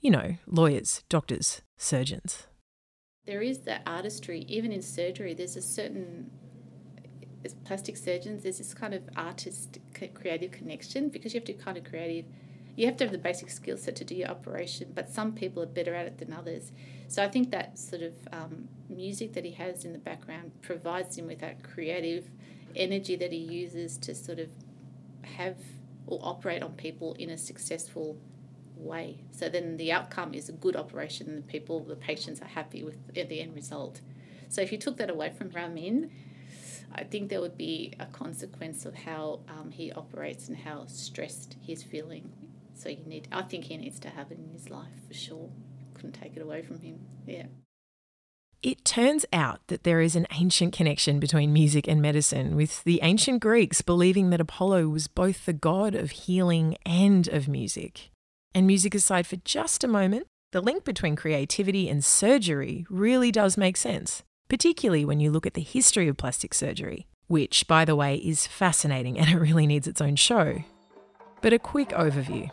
You 0.00 0.12
know, 0.12 0.36
lawyers, 0.46 1.02
doctors, 1.08 1.62
surgeons. 1.76 2.46
There 3.26 3.42
is 3.42 3.60
that 3.60 3.82
artistry, 3.86 4.44
even 4.48 4.70
in 4.70 4.82
surgery, 4.82 5.34
there's 5.34 5.56
a 5.56 5.62
certain 5.62 6.30
as 7.44 7.54
plastic 7.54 7.96
surgeons, 7.96 8.42
there's 8.42 8.58
this 8.58 8.74
kind 8.74 8.94
of 8.94 9.02
artist 9.16 9.78
creative 10.14 10.50
connection 10.50 11.08
because 11.08 11.34
you 11.34 11.40
have 11.40 11.46
to 11.46 11.52
kind 11.52 11.76
of 11.76 11.84
creative, 11.84 12.24
you 12.76 12.86
have 12.86 12.96
to 12.98 13.04
have 13.04 13.12
the 13.12 13.18
basic 13.18 13.50
skill 13.50 13.76
set 13.76 13.96
to 13.96 14.04
do 14.04 14.14
your 14.14 14.28
operation, 14.28 14.92
but 14.94 15.10
some 15.10 15.32
people 15.32 15.62
are 15.62 15.66
better 15.66 15.94
at 15.94 16.06
it 16.06 16.18
than 16.18 16.32
others. 16.32 16.72
So 17.08 17.22
I 17.22 17.28
think 17.28 17.50
that 17.50 17.78
sort 17.78 18.02
of 18.02 18.14
um, 18.32 18.68
music 18.88 19.34
that 19.34 19.44
he 19.44 19.52
has 19.52 19.84
in 19.84 19.92
the 19.92 19.98
background 19.98 20.52
provides 20.62 21.16
him 21.16 21.26
with 21.26 21.40
that 21.40 21.62
creative 21.62 22.30
energy 22.74 23.16
that 23.16 23.32
he 23.32 23.38
uses 23.38 23.96
to 23.98 24.14
sort 24.14 24.38
of 24.38 24.48
have 25.22 25.56
or 26.06 26.18
operate 26.22 26.62
on 26.62 26.72
people 26.72 27.14
in 27.14 27.30
a 27.30 27.38
successful 27.38 28.18
way. 28.76 29.18
So 29.30 29.48
then 29.48 29.76
the 29.76 29.92
outcome 29.92 30.34
is 30.34 30.48
a 30.48 30.52
good 30.52 30.76
operation 30.76 31.28
and 31.28 31.38
the 31.38 31.46
people, 31.46 31.80
the 31.80 31.96
patients 31.96 32.42
are 32.42 32.46
happy 32.46 32.82
with 32.82 32.96
the 33.14 33.40
end 33.40 33.54
result. 33.54 34.00
So 34.48 34.60
if 34.60 34.70
you 34.72 34.78
took 34.78 34.96
that 34.98 35.10
away 35.10 35.32
from 35.36 35.50
Ramin, 35.50 36.10
I 36.94 37.04
think 37.04 37.28
there 37.28 37.40
would 37.40 37.58
be 37.58 37.92
a 37.98 38.06
consequence 38.06 38.86
of 38.86 38.94
how 38.94 39.40
um, 39.48 39.70
he 39.70 39.92
operates 39.92 40.48
and 40.48 40.56
how 40.56 40.86
stressed 40.86 41.56
he's 41.60 41.82
feeling. 41.82 42.30
So 42.74 42.88
you 42.88 43.04
need, 43.04 43.28
I 43.32 43.42
think 43.42 43.64
he 43.64 43.76
needs 43.76 43.98
to 44.00 44.10
have 44.10 44.30
it 44.30 44.38
in 44.38 44.48
his 44.50 44.70
life 44.70 45.06
for 45.08 45.14
sure. 45.14 45.50
Couldn't 45.94 46.12
take 46.12 46.36
it 46.36 46.42
away 46.42 46.62
from 46.62 46.80
him. 46.80 47.00
Yeah. 47.26 47.46
It 48.62 48.84
turns 48.84 49.26
out 49.32 49.60
that 49.66 49.84
there 49.84 50.00
is 50.00 50.16
an 50.16 50.26
ancient 50.32 50.72
connection 50.72 51.20
between 51.20 51.52
music 51.52 51.86
and 51.86 52.00
medicine, 52.00 52.56
with 52.56 52.82
the 52.84 53.00
ancient 53.02 53.40
Greeks 53.40 53.82
believing 53.82 54.30
that 54.30 54.40
Apollo 54.40 54.88
was 54.88 55.06
both 55.06 55.44
the 55.44 55.52
god 55.52 55.94
of 55.94 56.12
healing 56.12 56.76
and 56.86 57.28
of 57.28 57.46
music. 57.46 58.10
And 58.54 58.66
music 58.66 58.94
aside 58.94 59.26
for 59.26 59.36
just 59.36 59.84
a 59.84 59.88
moment, 59.88 60.26
the 60.52 60.62
link 60.62 60.84
between 60.84 61.16
creativity 61.16 61.88
and 61.88 62.02
surgery 62.02 62.86
really 62.88 63.30
does 63.30 63.58
make 63.58 63.76
sense 63.76 64.22
particularly 64.48 65.04
when 65.04 65.20
you 65.20 65.30
look 65.30 65.46
at 65.46 65.54
the 65.54 65.60
history 65.60 66.08
of 66.08 66.16
plastic 66.16 66.54
surgery, 66.54 67.06
which, 67.26 67.66
by 67.66 67.84
the 67.84 67.96
way, 67.96 68.16
is 68.16 68.46
fascinating 68.46 69.18
and 69.18 69.30
it 69.30 69.36
really 69.36 69.66
needs 69.66 69.86
its 69.86 70.00
own 70.00 70.16
show. 70.16 70.64
But 71.40 71.52
a 71.52 71.58
quick 71.58 71.90
overview. 71.90 72.50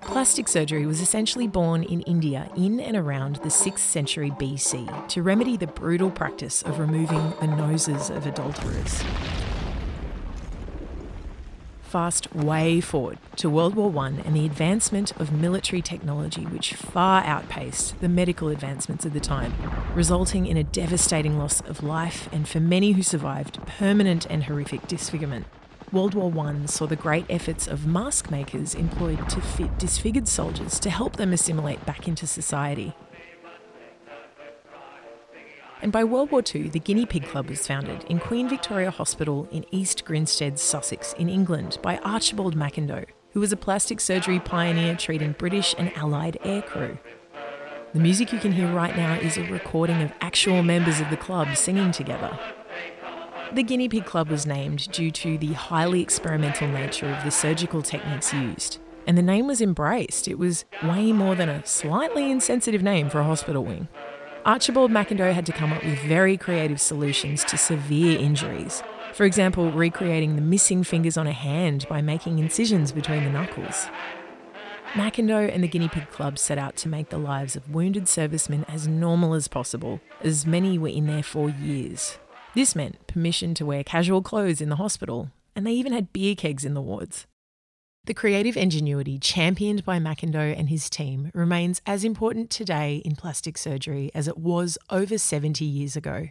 Plastic 0.00 0.48
surgery 0.48 0.86
was 0.86 1.00
essentially 1.00 1.46
born 1.46 1.82
in 1.82 2.02
India 2.02 2.50
in 2.56 2.78
and 2.78 2.96
around 2.96 3.36
the 3.36 3.48
6th 3.48 3.78
century 3.78 4.30
BC 4.32 5.08
to 5.08 5.22
remedy 5.22 5.56
the 5.56 5.66
brutal 5.66 6.10
practice 6.10 6.62
of 6.62 6.78
removing 6.78 7.32
the 7.40 7.46
noses 7.46 8.10
of 8.10 8.26
adulterers 8.26 9.02
fast 11.94 12.34
way 12.34 12.80
forward 12.80 13.16
to 13.36 13.48
World 13.48 13.76
War 13.76 13.96
I 14.04 14.08
and 14.08 14.34
the 14.34 14.44
advancement 14.44 15.12
of 15.12 15.30
military 15.30 15.80
technology, 15.80 16.42
which 16.42 16.74
far 16.74 17.22
outpaced 17.22 18.00
the 18.00 18.08
medical 18.08 18.48
advancements 18.48 19.06
of 19.06 19.12
the 19.12 19.20
time, 19.20 19.54
resulting 19.94 20.44
in 20.46 20.56
a 20.56 20.64
devastating 20.64 21.38
loss 21.38 21.60
of 21.60 21.84
life 21.84 22.28
and, 22.32 22.48
for 22.48 22.58
many 22.58 22.90
who 22.90 23.02
survived, 23.04 23.64
permanent 23.64 24.26
and 24.28 24.42
horrific 24.42 24.88
disfigurement. 24.88 25.46
World 25.92 26.14
War 26.14 26.32
I 26.36 26.66
saw 26.66 26.86
the 26.86 26.96
great 26.96 27.26
efforts 27.30 27.68
of 27.68 27.86
mask 27.86 28.28
makers 28.28 28.74
employed 28.74 29.28
to 29.28 29.40
fit 29.40 29.78
disfigured 29.78 30.26
soldiers 30.26 30.80
to 30.80 30.90
help 30.90 31.14
them 31.14 31.32
assimilate 31.32 31.86
back 31.86 32.08
into 32.08 32.26
society. 32.26 32.96
And 35.84 35.92
by 35.92 36.02
World 36.02 36.30
War 36.30 36.42
II, 36.42 36.70
the 36.70 36.78
Guinea 36.78 37.04
Pig 37.04 37.26
Club 37.26 37.50
was 37.50 37.66
founded 37.66 38.04
in 38.04 38.18
Queen 38.18 38.48
Victoria 38.48 38.90
Hospital 38.90 39.46
in 39.52 39.66
East 39.70 40.06
Grinstead, 40.06 40.58
Sussex, 40.58 41.12
in 41.18 41.28
England, 41.28 41.76
by 41.82 41.98
Archibald 41.98 42.56
McIndoe, 42.56 43.04
who 43.32 43.40
was 43.40 43.52
a 43.52 43.56
plastic 43.58 44.00
surgery 44.00 44.40
pioneer 44.40 44.96
treating 44.96 45.32
British 45.32 45.74
and 45.76 45.94
Allied 45.94 46.38
aircrew. 46.42 46.96
The 47.92 48.00
music 48.00 48.32
you 48.32 48.38
can 48.38 48.52
hear 48.52 48.72
right 48.72 48.96
now 48.96 49.16
is 49.16 49.36
a 49.36 49.42
recording 49.42 50.00
of 50.00 50.10
actual 50.22 50.62
members 50.62 51.00
of 51.00 51.10
the 51.10 51.18
club 51.18 51.54
singing 51.54 51.92
together. 51.92 52.38
The 53.52 53.62
Guinea 53.62 53.90
Pig 53.90 54.06
Club 54.06 54.30
was 54.30 54.46
named 54.46 54.90
due 54.90 55.10
to 55.10 55.36
the 55.36 55.52
highly 55.52 56.00
experimental 56.00 56.66
nature 56.66 57.10
of 57.14 57.22
the 57.24 57.30
surgical 57.30 57.82
techniques 57.82 58.32
used, 58.32 58.78
and 59.06 59.18
the 59.18 59.22
name 59.22 59.46
was 59.46 59.60
embraced. 59.60 60.28
It 60.28 60.38
was 60.38 60.64
way 60.82 61.12
more 61.12 61.34
than 61.34 61.50
a 61.50 61.66
slightly 61.66 62.30
insensitive 62.30 62.82
name 62.82 63.10
for 63.10 63.20
a 63.20 63.24
hospital 63.24 63.66
wing. 63.66 63.88
Archibald 64.44 64.90
McIndoe 64.90 65.32
had 65.32 65.46
to 65.46 65.52
come 65.52 65.72
up 65.72 65.82
with 65.82 65.98
very 66.00 66.36
creative 66.36 66.78
solutions 66.78 67.44
to 67.44 67.56
severe 67.56 68.18
injuries. 68.18 68.82
For 69.14 69.24
example, 69.24 69.72
recreating 69.72 70.36
the 70.36 70.42
missing 70.42 70.84
fingers 70.84 71.16
on 71.16 71.26
a 71.26 71.32
hand 71.32 71.86
by 71.88 72.02
making 72.02 72.38
incisions 72.38 72.92
between 72.92 73.24
the 73.24 73.30
knuckles. 73.30 73.86
McIndoe 74.92 75.50
and 75.52 75.64
the 75.64 75.68
Guinea 75.68 75.88
Pig 75.88 76.10
Club 76.10 76.38
set 76.38 76.58
out 76.58 76.76
to 76.76 76.90
make 76.90 77.08
the 77.08 77.16
lives 77.16 77.56
of 77.56 77.70
wounded 77.70 78.06
servicemen 78.06 78.66
as 78.68 78.86
normal 78.86 79.32
as 79.32 79.48
possible, 79.48 79.98
as 80.20 80.44
many 80.44 80.76
were 80.76 80.88
in 80.88 81.06
there 81.06 81.22
for 81.22 81.48
years. 81.48 82.18
This 82.54 82.76
meant 82.76 83.06
permission 83.06 83.54
to 83.54 83.64
wear 83.64 83.82
casual 83.82 84.20
clothes 84.20 84.60
in 84.60 84.68
the 84.68 84.76
hospital, 84.76 85.30
and 85.56 85.66
they 85.66 85.72
even 85.72 85.94
had 85.94 86.12
beer 86.12 86.34
kegs 86.34 86.66
in 86.66 86.74
the 86.74 86.82
wards. 86.82 87.26
The 88.06 88.12
creative 88.12 88.54
ingenuity 88.58 89.18
championed 89.18 89.82
by 89.82 89.98
McIndoe 89.98 90.58
and 90.58 90.68
his 90.68 90.90
team 90.90 91.30
remains 91.32 91.80
as 91.86 92.04
important 92.04 92.50
today 92.50 93.00
in 93.02 93.16
plastic 93.16 93.56
surgery 93.56 94.10
as 94.14 94.28
it 94.28 94.36
was 94.36 94.76
over 94.90 95.16
70 95.16 95.64
years 95.64 95.96
ago. 95.96 96.28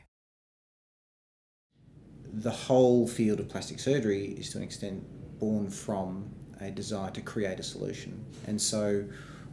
The 2.31 2.51
whole 2.51 3.07
field 3.07 3.39
of 3.39 3.49
plastic 3.49 3.79
surgery 3.79 4.35
is 4.37 4.51
to 4.51 4.59
an 4.59 4.63
extent 4.63 5.03
born 5.39 5.71
from 5.71 6.29
a 6.61 6.69
desire 6.69 7.09
to 7.09 7.21
create 7.21 7.59
a 7.59 7.63
solution. 7.63 8.23
And 8.45 8.61
so, 8.61 9.05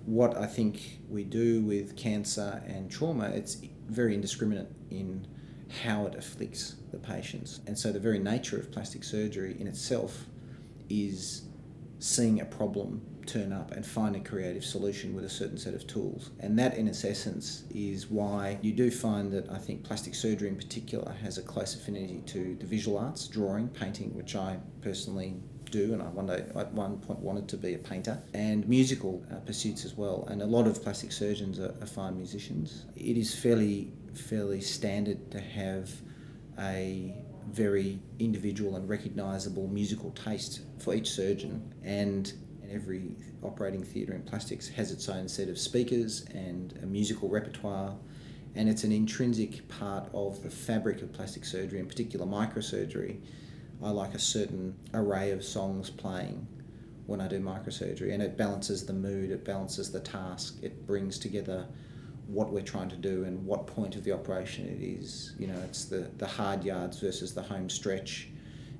what 0.05 0.37
I 0.37 0.45
think 0.45 1.01
we 1.09 1.25
do 1.25 1.63
with 1.63 1.97
cancer 1.97 2.63
and 2.67 2.91
trauma, 2.91 3.31
it's 3.31 3.63
very 3.89 4.15
indiscriminate 4.15 4.71
in 4.91 5.27
how 5.83 6.05
it 6.07 6.17
afflicts 6.17 6.75
the 6.91 6.99
patients. 6.99 7.61
And 7.67 7.79
so, 7.79 7.93
the 7.93 8.01
very 8.01 8.19
nature 8.19 8.59
of 8.59 8.71
plastic 8.71 9.05
surgery 9.05 9.57
in 9.59 9.67
itself 9.67 10.27
is 10.91 11.45
seeing 12.01 12.41
a 12.41 12.45
problem 12.45 13.03
turn 13.27 13.53
up 13.53 13.71
and 13.71 13.87
find 13.87 14.17
a 14.17 14.21
creative 14.21 14.65
solution 14.65 15.15
with 15.15 15.25
a 15.25 15.29
certain 15.29 15.57
set 15.57 15.75
of 15.75 15.87
tools. 15.87 16.31
And 16.41 16.59
that, 16.59 16.77
in 16.77 16.89
its 16.89 17.05
essence, 17.05 17.65
is 17.71 18.11
why 18.11 18.59
you 18.63 18.73
do 18.73 18.91
find 18.91 19.31
that 19.33 19.49
I 19.51 19.59
think 19.59 19.85
plastic 19.85 20.15
surgery 20.15 20.49
in 20.49 20.57
particular 20.57 21.13
has 21.23 21.39
a 21.39 21.43
close 21.43 21.77
affinity 21.77 22.23
to 22.27 22.57
the 22.59 22.67
visual 22.67 22.99
arts, 22.99 23.29
drawing, 23.29 23.69
painting, 23.69 24.15
which 24.17 24.35
I 24.35 24.59
personally 24.83 25.37
do, 25.71 25.93
and 25.93 26.03
I 26.03 26.07
one 26.07 26.27
day 26.27 26.45
at 26.57 26.73
one 26.73 26.99
point 26.99 27.21
wanted 27.21 27.49
to 27.51 27.57
be 27.57 27.75
a 27.75 27.79
painter, 27.79 28.21
and 28.35 28.69
musical 28.69 29.25
uh, 29.31 29.37
pursuits 29.37 29.85
as 29.85 29.97
well. 29.97 30.27
And 30.29 30.43
a 30.43 30.47
lot 30.47 30.67
of 30.67 30.83
plastic 30.83 31.13
surgeons 31.13 31.61
are, 31.61 31.75
are 31.81 31.87
fine 31.87 32.17
musicians. 32.17 32.87
It 32.97 33.17
is 33.17 33.35
fairly 33.35 33.93
fairly 34.15 34.61
standard 34.61 35.31
to 35.31 35.41
have 35.41 35.89
a 36.59 37.15
very 37.53 38.01
individual 38.19 38.77
and 38.77 38.89
recognisable 38.89 39.67
musical 39.69 40.11
taste 40.13 40.61
for 40.79 40.95
each 40.95 41.11
surgeon, 41.11 41.75
and 41.83 42.33
every 42.71 43.17
operating 43.43 43.83
theatre 43.83 44.15
in 44.15 44.23
plastics 44.23 44.69
has 44.69 44.93
its 44.93 45.09
own 45.09 45.29
set 45.29 45.49
of 45.49 45.59
speakers 45.59 46.25
and 46.33 46.79
a 46.83 46.87
musical 46.87 47.29
repertoire, 47.29 47.97
and 48.55 48.69
it's 48.69 48.85
an 48.85 48.93
intrinsic 48.93 49.67
part 49.69 50.09
of 50.13 50.43
the 50.43 50.51
fabric 50.51 51.03
of 51.03 51.13
plastic 51.13 51.45
surgery, 51.45 51.79
in 51.79 51.87
particular 51.87 52.27
microsurgery. 52.27 53.21
I 53.83 53.91
like 53.91 54.15
a 54.15 54.19
certain 54.19 54.77
array 54.93 55.31
of 55.31 55.45
songs 55.45 55.91
playing 55.91 56.47
when 57.07 57.21
I 57.21 57.29
do 57.29 57.41
microsurgery, 57.41 58.13
and 58.13 58.23
it 58.23 58.37
balances 58.37 58.87
the 58.87 58.93
mood, 58.93 59.31
it 59.31 59.45
balances 59.45 59.91
the 59.91 60.01
task, 60.01 60.59
it 60.63 60.87
brings 60.87 61.19
together 61.19 61.67
what 62.31 62.53
we're 62.53 62.63
trying 62.63 62.89
to 62.89 62.97
do 62.97 63.25
and 63.25 63.45
what 63.45 63.67
point 63.67 63.97
of 63.97 64.05
the 64.05 64.13
operation 64.13 64.67
it 64.67 64.83
is. 64.83 65.35
You 65.39 65.49
know, 65.49 65.59
it's 65.65 65.85
the, 65.87 66.11
the 66.19 66.27
hard 66.27 66.65
yards 66.65 67.01
versus 67.01 67.35
the 67.35 67.43
home 67.43 67.69
stretch, 67.69 68.29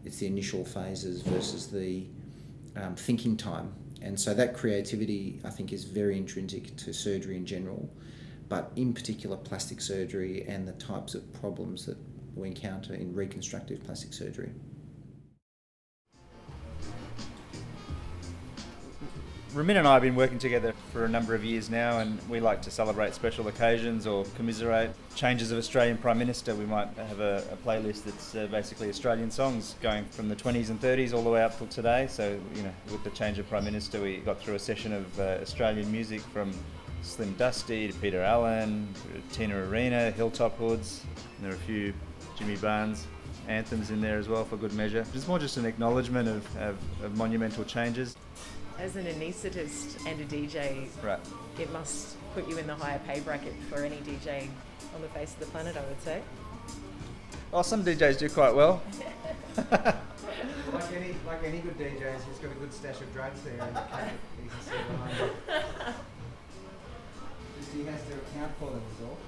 it's 0.05 0.19
the 0.19 0.27
initial 0.27 0.65
phases 0.65 1.23
versus 1.23 1.67
the 1.67 2.07
um, 2.77 2.95
thinking 2.95 3.37
time. 3.37 3.73
And 4.03 4.19
so 4.19 4.33
that 4.35 4.55
creativity, 4.55 5.41
I 5.45 5.51
think, 5.51 5.73
is 5.73 5.85
very 5.85 6.17
intrinsic 6.17 6.75
to 6.77 6.93
surgery 6.95 7.37
in 7.37 7.45
general, 7.45 7.91
but 8.49 8.71
in 8.77 8.95
particular 8.95 9.37
plastic 9.37 9.81
surgery 9.81 10.45
and 10.49 10.67
the 10.67 10.73
types 10.73 11.15
of 11.15 11.31
problems 11.35 11.87
that 11.87 11.99
we 12.35 12.49
encounter 12.49 12.95
in 12.95 13.15
reconstructive 13.15 13.83
plastic 13.85 14.13
surgery. 14.13 14.51
Ramin 19.53 19.79
and 19.79 19.89
I 19.89 19.95
have 19.95 20.03
been 20.03 20.15
working 20.15 20.39
together 20.39 20.75
for 20.93 21.05
a 21.05 21.09
number 21.09 21.35
of 21.35 21.45
years 21.45 21.71
now, 21.71 21.99
and 21.99 22.21
we 22.29 22.39
like 22.39 22.63
to 22.63 22.71
celebrate 22.71 23.15
special 23.15 23.49
occasions 23.49 24.07
or 24.07 24.25
commiserate 24.37 24.95
changes 25.17 25.51
of 25.51 25.59
Australian 25.59 25.99
Prime 25.99 26.19
Minister. 26.19 26.55
We 26.55 26.67
might 26.67 26.89
have 26.97 27.19
a, 27.19 27.43
a 27.51 27.57
playlist 27.67 28.05
that's 28.05 28.37
uh, 28.37 28.47
basically 28.47 28.89
Australian 28.89 29.29
songs 29.29 29.75
going 29.83 30.05
from 30.05 30.29
the 30.29 30.37
20s 30.37 30.71
and 30.71 30.81
30s 30.81 31.13
all 31.13 31.25
the 31.25 31.31
way 31.31 31.43
up 31.43 31.59
till 31.59 31.67
today. 31.67 32.07
So, 32.09 32.39
you 32.55 32.63
know, 32.63 32.73
with 32.93 33.03
the 33.03 33.11
change 33.11 33.41
of 33.41 33.49
Prime 33.49 33.65
Minister, 33.65 34.01
we 34.01 34.19
got 34.19 34.39
through 34.39 34.55
a 34.55 34.59
session 34.59 34.93
of 34.93 35.19
uh, 35.19 35.39
Australian 35.43 35.91
music 35.91 36.21
from 36.21 36.53
Slim 37.03 37.35
Dusty 37.35 37.89
to 37.89 37.95
Peter 37.95 38.23
Allen, 38.23 38.95
Tina 39.33 39.57
Arena, 39.57 40.13
Hilltop 40.13 40.57
Hoods, 40.59 41.03
and 41.37 41.47
there 41.47 41.53
are 41.53 41.57
a 41.57 41.67
few 41.67 41.93
Jimmy 42.39 42.57
Barnes 42.57 43.09
anthems 43.49 43.91
in 43.91 44.01
there 44.01 44.19
as 44.19 44.29
well 44.29 44.45
for 44.45 44.57
good 44.57 44.75
measure. 44.75 45.05
It's 45.13 45.27
more 45.27 45.41
just 45.41 45.57
an 45.57 45.67
acknowledgement 45.67 46.29
of, 46.29 46.57
of, 46.59 46.79
of 47.03 47.17
monumental 47.17 47.65
changes. 47.65 48.17
As 48.81 48.97
an 48.97 49.05
anaesthetist 49.05 50.07
and 50.07 50.21
a 50.21 50.25
DJ, 50.25 50.89
Right. 51.03 51.21
it 51.59 51.71
must 51.71 52.17
put 52.35 52.49
you 52.49 52.57
in 52.57 52.67
the 52.67 52.75
higher 52.75 52.99
pay 53.07 53.21
bracket 53.21 53.53
for 53.69 53.85
any 53.85 53.99
DJ 53.99 54.49
on 54.95 55.03
the 55.03 55.09
face 55.09 55.35
of 55.35 55.41
the 55.41 55.47
planet, 55.47 55.77
I 55.77 55.85
would 55.87 56.01
say. 56.03 56.23
Well, 57.53 57.63
some 57.63 57.85
DJs 57.85 58.19
do 58.19 58.29
quite 58.31 58.55
well. 58.55 58.81
Like 59.57 60.93
any, 60.95 61.15
like 61.27 61.45
any 61.45 61.59
good 61.59 61.77
DJs, 61.77 62.25
he's 62.29 62.39
got 62.39 62.53
a 62.53 62.55
good 62.55 62.73
stash 62.73 63.01
of 63.01 63.13
drugs 63.13 63.43
there 63.43 63.53
in 63.53 63.59
the 63.59 63.81
can 63.81 64.61
see 64.63 64.71
behind. 64.89 65.33
Just 67.59 67.73
he 67.73 67.85
has 67.85 68.01
to 68.03 68.13
account 68.15 68.53
for 68.59 68.71
them 68.71 68.83
as 68.97 69.05
all. 69.05 69.19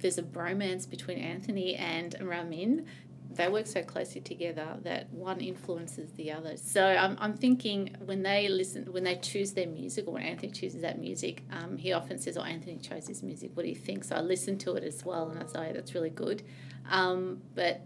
there's 0.00 0.18
a 0.18 0.22
bromance 0.22 0.88
between 0.88 1.18
Anthony 1.18 1.74
and 1.76 2.16
Ramin. 2.20 2.86
They 3.34 3.48
work 3.48 3.66
so 3.66 3.82
closely 3.82 4.20
together 4.20 4.76
that 4.82 5.10
one 5.12 5.40
influences 5.40 6.12
the 6.12 6.32
other. 6.32 6.56
So 6.56 6.84
I'm, 6.84 7.16
I'm 7.20 7.34
thinking 7.34 7.96
when 8.04 8.22
they 8.22 8.48
listen, 8.48 8.92
when 8.92 9.04
they 9.04 9.16
choose 9.16 9.52
their 9.52 9.66
music, 9.66 10.06
or 10.06 10.14
when 10.14 10.22
Anthony 10.22 10.52
chooses 10.52 10.82
that 10.82 10.98
music, 10.98 11.42
um, 11.50 11.76
he 11.76 11.92
often 11.92 12.18
says, 12.18 12.36
"Oh, 12.36 12.42
Anthony 12.42 12.78
chose 12.78 13.08
his 13.08 13.22
music. 13.22 13.50
What 13.54 13.64
do 13.64 13.68
you 13.68 13.76
think?" 13.76 14.04
So 14.04 14.16
I 14.16 14.20
listen 14.20 14.58
to 14.58 14.74
it 14.74 14.84
as 14.84 15.04
well, 15.04 15.30
and 15.30 15.42
I 15.42 15.46
say, 15.46 15.72
"That's 15.72 15.94
really 15.94 16.10
good." 16.10 16.42
Um, 16.90 17.42
but 17.54 17.82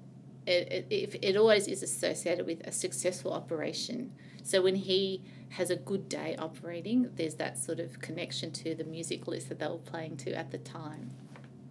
it, 0.46 0.86
it, 0.90 1.18
it 1.22 1.36
always 1.36 1.66
is 1.66 1.82
associated 1.82 2.46
with 2.46 2.66
a 2.66 2.72
successful 2.72 3.32
operation. 3.32 4.12
So 4.42 4.62
when 4.62 4.76
he 4.76 5.22
has 5.50 5.70
a 5.70 5.76
good 5.76 6.08
day 6.08 6.36
operating, 6.38 7.10
there's 7.16 7.34
that 7.36 7.58
sort 7.58 7.80
of 7.80 8.00
connection 8.00 8.52
to 8.52 8.74
the 8.74 8.84
music 8.84 9.26
list 9.26 9.48
that 9.48 9.58
they 9.58 9.66
were 9.66 9.78
playing 9.78 10.16
to 10.18 10.32
at 10.32 10.50
the 10.52 10.58
time. 10.58 11.10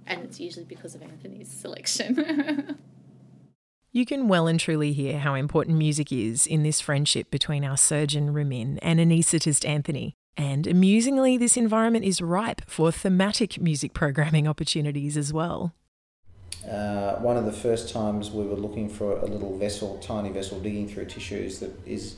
And 0.08 0.24
it's 0.24 0.40
usually 0.40 0.66
because 0.66 0.94
of 0.94 1.02
Anthony's 1.02 1.50
selection. 1.62 2.78
You 3.96 4.06
can 4.06 4.28
well 4.28 4.46
and 4.46 4.60
truly 4.60 4.92
hear 4.92 5.20
how 5.20 5.36
important 5.36 5.78
music 5.78 6.12
is 6.12 6.46
in 6.46 6.64
this 6.64 6.82
friendship 6.82 7.32
between 7.32 7.64
our 7.64 7.78
surgeon 7.78 8.34
Ramin 8.34 8.78
and 8.80 9.00
anaesthetist 9.00 9.66
Anthony. 9.66 10.18
And 10.36 10.68
amusingly, 10.68 11.38
this 11.38 11.56
environment 11.56 12.04
is 12.04 12.22
ripe 12.22 12.64
for 12.68 12.92
thematic 12.92 13.58
music 13.62 13.94
programming 13.94 14.48
opportunities 14.50 15.16
as 15.16 15.32
well. 15.32 15.74
Uh, 16.70 17.16
one 17.20 17.38
of 17.38 17.46
the 17.46 17.54
first 17.54 17.90
times 17.90 18.32
we 18.32 18.46
were 18.46 18.58
looking 18.58 18.90
for 18.90 19.18
a 19.18 19.26
little 19.28 19.58
vessel, 19.58 19.98
tiny 20.00 20.30
vessel, 20.30 20.60
digging 20.60 20.90
through 20.90 21.06
tissues 21.06 21.60
that 21.60 21.72
is, 21.88 22.18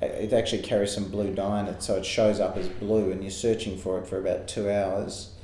it 0.00 0.32
actually 0.32 0.62
carries 0.62 0.94
some 0.94 1.10
blue 1.10 1.34
dye 1.34 1.58
in 1.58 1.66
it, 1.66 1.82
so 1.82 1.96
it 1.96 2.06
shows 2.06 2.38
up 2.38 2.56
as 2.56 2.68
blue, 2.68 3.10
and 3.10 3.24
you're 3.24 3.32
searching 3.32 3.76
for 3.76 3.98
it 3.98 4.06
for 4.06 4.16
about 4.16 4.46
two 4.46 4.70
hours. 4.70 5.34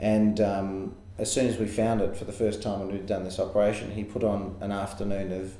And 0.00 0.40
um, 0.40 0.96
as 1.18 1.32
soon 1.32 1.46
as 1.46 1.58
we 1.58 1.66
found 1.66 2.00
it 2.00 2.16
for 2.16 2.24
the 2.24 2.32
first 2.32 2.62
time 2.62 2.80
when 2.80 2.92
we'd 2.92 3.06
done 3.06 3.24
this 3.24 3.38
operation, 3.38 3.90
he 3.90 4.04
put 4.04 4.24
on 4.24 4.56
an 4.60 4.72
afternoon 4.72 5.32
of 5.32 5.54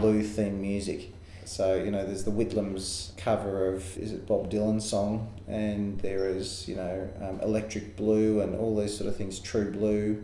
blue 0.00 0.22
theme 0.22 0.60
music. 0.60 1.12
So, 1.44 1.76
you 1.76 1.90
know, 1.90 2.04
there's 2.04 2.24
the 2.24 2.30
Whitlams 2.30 3.16
cover 3.16 3.72
of, 3.72 3.96
is 3.96 4.12
it 4.12 4.26
Bob 4.26 4.50
Dylan's 4.50 4.86
song? 4.86 5.32
And 5.46 5.98
there 6.00 6.28
is, 6.28 6.68
you 6.68 6.76
know, 6.76 7.08
um, 7.22 7.40
Electric 7.40 7.96
Blue 7.96 8.42
and 8.42 8.54
all 8.54 8.76
these 8.76 8.94
sort 8.94 9.08
of 9.08 9.16
things, 9.16 9.38
True 9.38 9.70
Blue, 9.70 10.22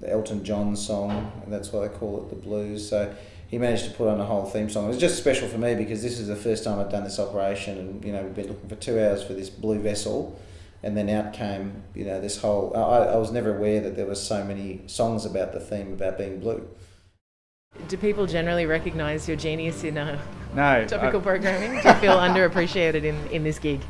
the 0.00 0.10
Elton 0.10 0.44
John 0.44 0.74
song, 0.74 1.30
and 1.44 1.52
that's 1.52 1.72
why 1.72 1.86
they 1.86 1.94
call 1.94 2.22
it 2.22 2.30
the 2.30 2.36
blues. 2.36 2.88
So 2.88 3.14
he 3.48 3.58
managed 3.58 3.84
to 3.84 3.90
put 3.90 4.08
on 4.08 4.18
a 4.18 4.24
whole 4.24 4.46
theme 4.46 4.70
song. 4.70 4.86
It 4.86 4.88
was 4.88 4.98
just 4.98 5.18
special 5.18 5.46
for 5.46 5.58
me 5.58 5.74
because 5.74 6.02
this 6.02 6.18
is 6.18 6.28
the 6.28 6.36
first 6.36 6.64
time 6.64 6.78
I'd 6.78 6.90
done 6.90 7.04
this 7.04 7.18
operation 7.18 7.76
and, 7.76 8.04
you 8.04 8.12
know, 8.12 8.22
we've 8.22 8.34
been 8.34 8.48
looking 8.48 8.68
for 8.68 8.76
two 8.76 8.98
hours 8.98 9.22
for 9.22 9.34
this 9.34 9.50
blue 9.50 9.78
vessel 9.78 10.38
and 10.82 10.96
then 10.96 11.08
out 11.08 11.32
came 11.32 11.82
you 11.94 12.04
know 12.04 12.20
this 12.20 12.40
whole 12.40 12.72
I, 12.76 13.12
I 13.14 13.16
was 13.16 13.30
never 13.32 13.56
aware 13.56 13.80
that 13.80 13.96
there 13.96 14.06
was 14.06 14.20
so 14.22 14.44
many 14.44 14.82
songs 14.86 15.24
about 15.24 15.52
the 15.52 15.60
theme 15.60 15.92
about 15.92 16.18
being 16.18 16.40
blue 16.40 16.68
Do 17.88 17.96
people 17.96 18.26
generally 18.26 18.66
recognise 18.66 19.26
your 19.28 19.36
genius 19.36 19.84
in 19.84 19.96
uh, 19.98 20.18
No, 20.54 20.84
topical 20.86 21.20
I- 21.20 21.22
programming? 21.24 21.80
Do 21.82 21.88
you 21.88 21.94
feel 21.94 22.16
underappreciated 22.16 23.04
in, 23.04 23.16
in 23.28 23.44
this 23.44 23.58
gig? 23.58 23.80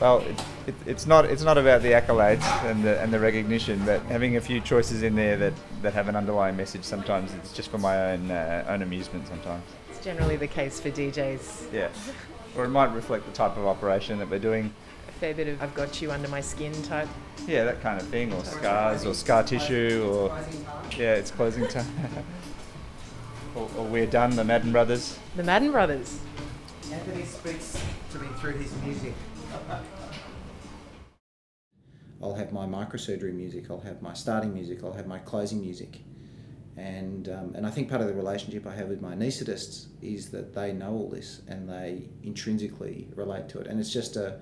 Well, 0.00 0.18
it, 0.18 0.44
it, 0.66 0.74
it's 0.86 1.06
not 1.06 1.24
it's 1.24 1.42
not 1.42 1.56
about 1.56 1.82
the 1.82 1.92
accolades 1.92 2.42
and 2.68 2.82
the 2.84 3.00
and 3.00 3.12
the 3.12 3.18
recognition, 3.20 3.84
but 3.84 4.00
having 4.02 4.36
a 4.36 4.40
few 4.40 4.60
choices 4.60 5.02
in 5.04 5.14
there 5.14 5.36
that, 5.36 5.52
that 5.82 5.92
have 5.94 6.08
an 6.08 6.16
underlying 6.16 6.56
message. 6.56 6.82
Sometimes 6.84 7.32
it's 7.34 7.52
just 7.52 7.70
for 7.70 7.78
my 7.78 8.12
own 8.12 8.30
uh, 8.30 8.64
own 8.68 8.82
amusement. 8.82 9.26
Sometimes, 9.28 9.62
It's 9.90 10.02
generally 10.04 10.36
the 10.36 10.48
case 10.48 10.80
for 10.80 10.90
DJs. 10.90 11.72
yeah, 11.72 11.88
or 12.56 12.64
it 12.64 12.70
might 12.70 12.92
reflect 12.92 13.24
the 13.26 13.32
type 13.32 13.56
of 13.56 13.66
operation 13.66 14.18
that 14.18 14.28
we're 14.28 14.40
doing. 14.40 14.74
A 15.24 15.28
fair 15.28 15.34
bit 15.46 15.54
of 15.54 15.62
I've 15.62 15.74
got 15.74 16.02
you 16.02 16.12
under 16.12 16.28
my 16.28 16.42
skin 16.42 16.70
type. 16.82 17.08
Yeah, 17.46 17.64
that 17.64 17.80
kind 17.80 17.98
of 17.98 18.06
thing, 18.08 18.30
or 18.30 18.44
scars, 18.44 19.06
or 19.06 19.14
scar 19.14 19.42
tissue, 19.42 20.06
or 20.06 20.38
yeah, 20.98 21.14
it's 21.14 21.30
closing 21.30 21.66
time. 21.66 21.86
or, 23.54 23.70
or 23.78 23.86
we're 23.86 24.04
done, 24.04 24.36
the 24.36 24.44
Madden 24.44 24.70
Brothers. 24.70 25.18
The 25.36 25.42
Madden 25.42 25.72
Brothers. 25.72 26.20
Anthony 26.92 27.24
speaks 27.24 27.82
to 28.12 28.18
me 28.18 28.28
through 28.36 28.58
his 28.58 28.70
music. 28.82 29.14
I'll 32.22 32.34
have 32.34 32.52
my 32.52 32.66
microsurgery 32.66 33.32
music, 33.32 33.70
I'll 33.70 33.80
have 33.80 34.02
my 34.02 34.12
starting 34.12 34.52
music, 34.52 34.84
I'll 34.84 34.92
have 34.92 35.06
my 35.06 35.20
closing 35.20 35.62
music. 35.62 36.00
And, 36.76 37.30
um, 37.30 37.54
and 37.54 37.66
I 37.66 37.70
think 37.70 37.88
part 37.88 38.02
of 38.02 38.08
the 38.08 38.14
relationship 38.14 38.66
I 38.66 38.74
have 38.74 38.88
with 38.88 39.00
my 39.00 39.14
anaesthetists 39.14 39.86
is 40.02 40.28
that 40.32 40.52
they 40.52 40.74
know 40.74 40.92
all 40.92 41.08
this 41.08 41.40
and 41.48 41.66
they 41.66 42.10
intrinsically 42.22 43.08
relate 43.14 43.48
to 43.50 43.60
it. 43.60 43.68
And 43.68 43.80
it's 43.80 43.92
just 43.92 44.16
a, 44.16 44.40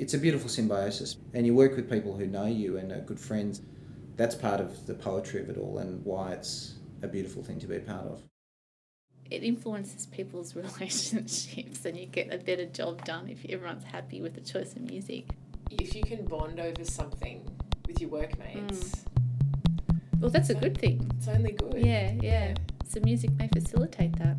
it's 0.00 0.14
a 0.14 0.18
beautiful 0.18 0.48
symbiosis. 0.48 1.16
And 1.34 1.46
you 1.46 1.54
work 1.54 1.76
with 1.76 1.90
people 1.90 2.16
who 2.16 2.26
know 2.26 2.46
you 2.46 2.76
and 2.78 2.92
are 2.92 3.00
good 3.00 3.20
friends. 3.20 3.62
That's 4.16 4.34
part 4.34 4.60
of 4.60 4.86
the 4.86 4.94
poetry 4.94 5.40
of 5.40 5.48
it 5.48 5.56
all 5.56 5.78
and 5.78 6.04
why 6.04 6.32
it's 6.32 6.74
a 7.02 7.08
beautiful 7.08 7.42
thing 7.42 7.58
to 7.60 7.66
be 7.66 7.76
a 7.76 7.80
part 7.80 8.06
of. 8.06 8.22
it 9.30 9.42
influences 9.42 10.06
people's 10.06 10.54
relationships 10.62 11.84
and 11.86 11.96
you 11.96 12.06
get 12.06 12.32
a 12.32 12.38
better 12.38 12.66
job 12.66 13.02
done 13.04 13.28
if 13.28 13.44
everyone's 13.48 13.84
happy 13.84 14.20
with 14.20 14.34
the 14.34 14.40
choice 14.40 14.74
of 14.76 14.82
music. 14.82 15.24
If 15.70 15.94
you 15.94 16.02
can 16.02 16.26
bond 16.26 16.60
over 16.60 16.84
something 16.84 17.48
with 17.86 18.00
your 18.00 18.10
workmates, 18.10 18.80
mm. 18.80 19.08
Well, 20.20 20.30
that's 20.30 20.50
a 20.50 20.54
good 20.54 20.78
thing. 20.78 21.10
it's 21.16 21.26
only 21.28 21.52
good. 21.52 21.74
Yeah, 21.84 22.12
yeah. 22.20 22.54
So 22.88 23.00
music 23.00 23.30
may 23.38 23.48
facilitate 23.48 24.16
that. 24.18 24.36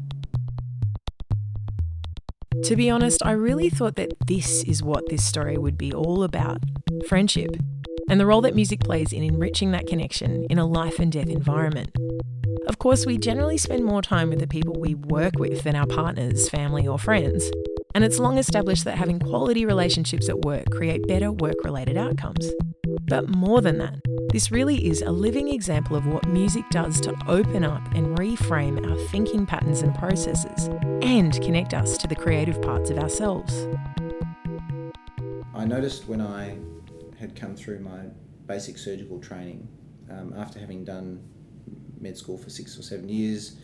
To 2.64 2.78
be 2.78 2.90
honest, 2.90 3.22
I 3.26 3.32
really 3.32 3.70
thought 3.70 3.98
that 3.98 4.14
this 4.26 4.64
is 4.64 4.82
what 4.82 5.10
this 5.10 5.26
story 5.26 5.58
would 5.58 5.78
be 5.78 5.94
all 5.94 6.24
about 6.24 6.60
friendship, 7.08 7.50
and 8.10 8.18
the 8.18 8.26
role 8.26 8.40
that 8.40 8.56
music 8.56 8.80
plays 8.80 9.12
in 9.12 9.22
enriching 9.22 9.72
that 9.72 9.86
connection 9.86 10.46
in 10.50 10.58
a 10.58 10.66
life 10.66 10.98
and 10.98 11.12
death 11.12 11.28
environment. 11.28 11.94
Of 12.66 12.80
course, 12.80 13.06
we 13.06 13.18
generally 13.18 13.58
spend 13.58 13.84
more 13.84 14.02
time 14.02 14.30
with 14.30 14.40
the 14.40 14.48
people 14.48 14.80
we 14.80 14.96
work 14.96 15.34
with 15.38 15.64
than 15.64 15.76
our 15.76 15.86
partners, 15.86 16.48
family, 16.48 16.88
or 16.88 16.98
friends. 16.98 17.52
And 17.96 18.06
it's 18.06 18.18
long 18.18 18.38
established 18.38 18.86
that 18.86 18.98
having 18.98 19.20
quality 19.20 19.66
relationships 19.66 20.30
at 20.30 20.40
work 20.40 20.70
create 20.72 21.06
better 21.06 21.34
work 21.34 21.66
related 21.66 21.98
outcomes. 21.98 22.50
But 23.10 23.28
more 23.28 23.60
than 23.60 23.78
that, 23.80 23.96
this 24.32 24.52
really 24.52 24.88
is 24.88 25.02
a 25.02 25.12
living 25.12 25.50
example 25.50 25.98
of 25.98 26.08
what 26.08 26.28
music 26.30 26.64
does 26.72 27.02
to 27.02 27.14
open 27.28 27.66
up 27.66 27.94
and 27.94 28.18
reframe 28.18 28.90
our 28.90 28.98
thinking 29.10 29.46
patterns 29.46 29.82
and 29.82 29.94
processes 29.96 30.70
and 31.04 31.34
connect 31.42 31.74
us 31.74 31.98
to 31.98 32.08
the 32.08 32.16
creative 32.16 32.62
parts 32.62 32.90
of 32.90 32.98
ourselves. 32.98 33.68
I 35.54 35.66
noticed 35.66 36.08
when 36.08 36.22
I 36.22 36.58
had 37.20 37.36
come 37.36 37.58
through 37.58 37.80
my 37.80 38.06
basic 38.48 38.78
surgical 38.78 39.20
training, 39.20 39.68
um, 40.10 40.34
after 40.38 40.60
having 40.60 40.86
done 40.86 41.22
med 42.00 42.18
school 42.18 42.38
for 42.38 42.50
six 42.50 42.80
or 42.80 42.84
seven 42.84 43.10
years, 43.10 43.58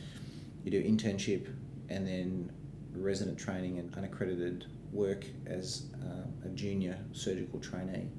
you 0.65 0.71
do 0.71 0.83
internship 0.83 1.47
and 1.87 2.05
then 2.05 2.51
resident 2.93 3.39
training 3.39 3.79
and 3.79 3.95
unaccredited 3.95 4.65
work 4.91 5.25
as 5.45 5.85
uh, 6.03 6.45
a 6.45 6.49
junior 6.49 6.97
surgical 7.13 7.59
trainee. 7.61 8.09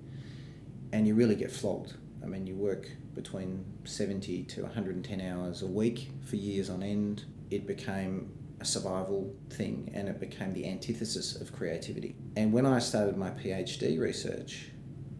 And 0.92 1.06
you 1.06 1.14
really 1.14 1.36
get 1.36 1.52
flogged. 1.52 1.94
I 2.22 2.26
mean, 2.26 2.46
you 2.46 2.56
work 2.56 2.88
between 3.14 3.66
70 3.84 4.44
to 4.44 4.62
110 4.62 5.20
hours 5.20 5.60
a 5.60 5.66
week 5.66 6.10
for 6.24 6.36
years 6.36 6.70
on 6.70 6.82
end. 6.82 7.24
It 7.50 7.66
became 7.66 8.32
a 8.60 8.64
survival 8.64 9.34
thing 9.50 9.90
and 9.94 10.08
it 10.08 10.20
became 10.20 10.52
the 10.52 10.66
antithesis 10.66 11.40
of 11.40 11.52
creativity. 11.52 12.14
And 12.36 12.52
when 12.52 12.66
I 12.66 12.78
started 12.78 13.16
my 13.16 13.30
PhD 13.30 13.98
research, 13.98 14.70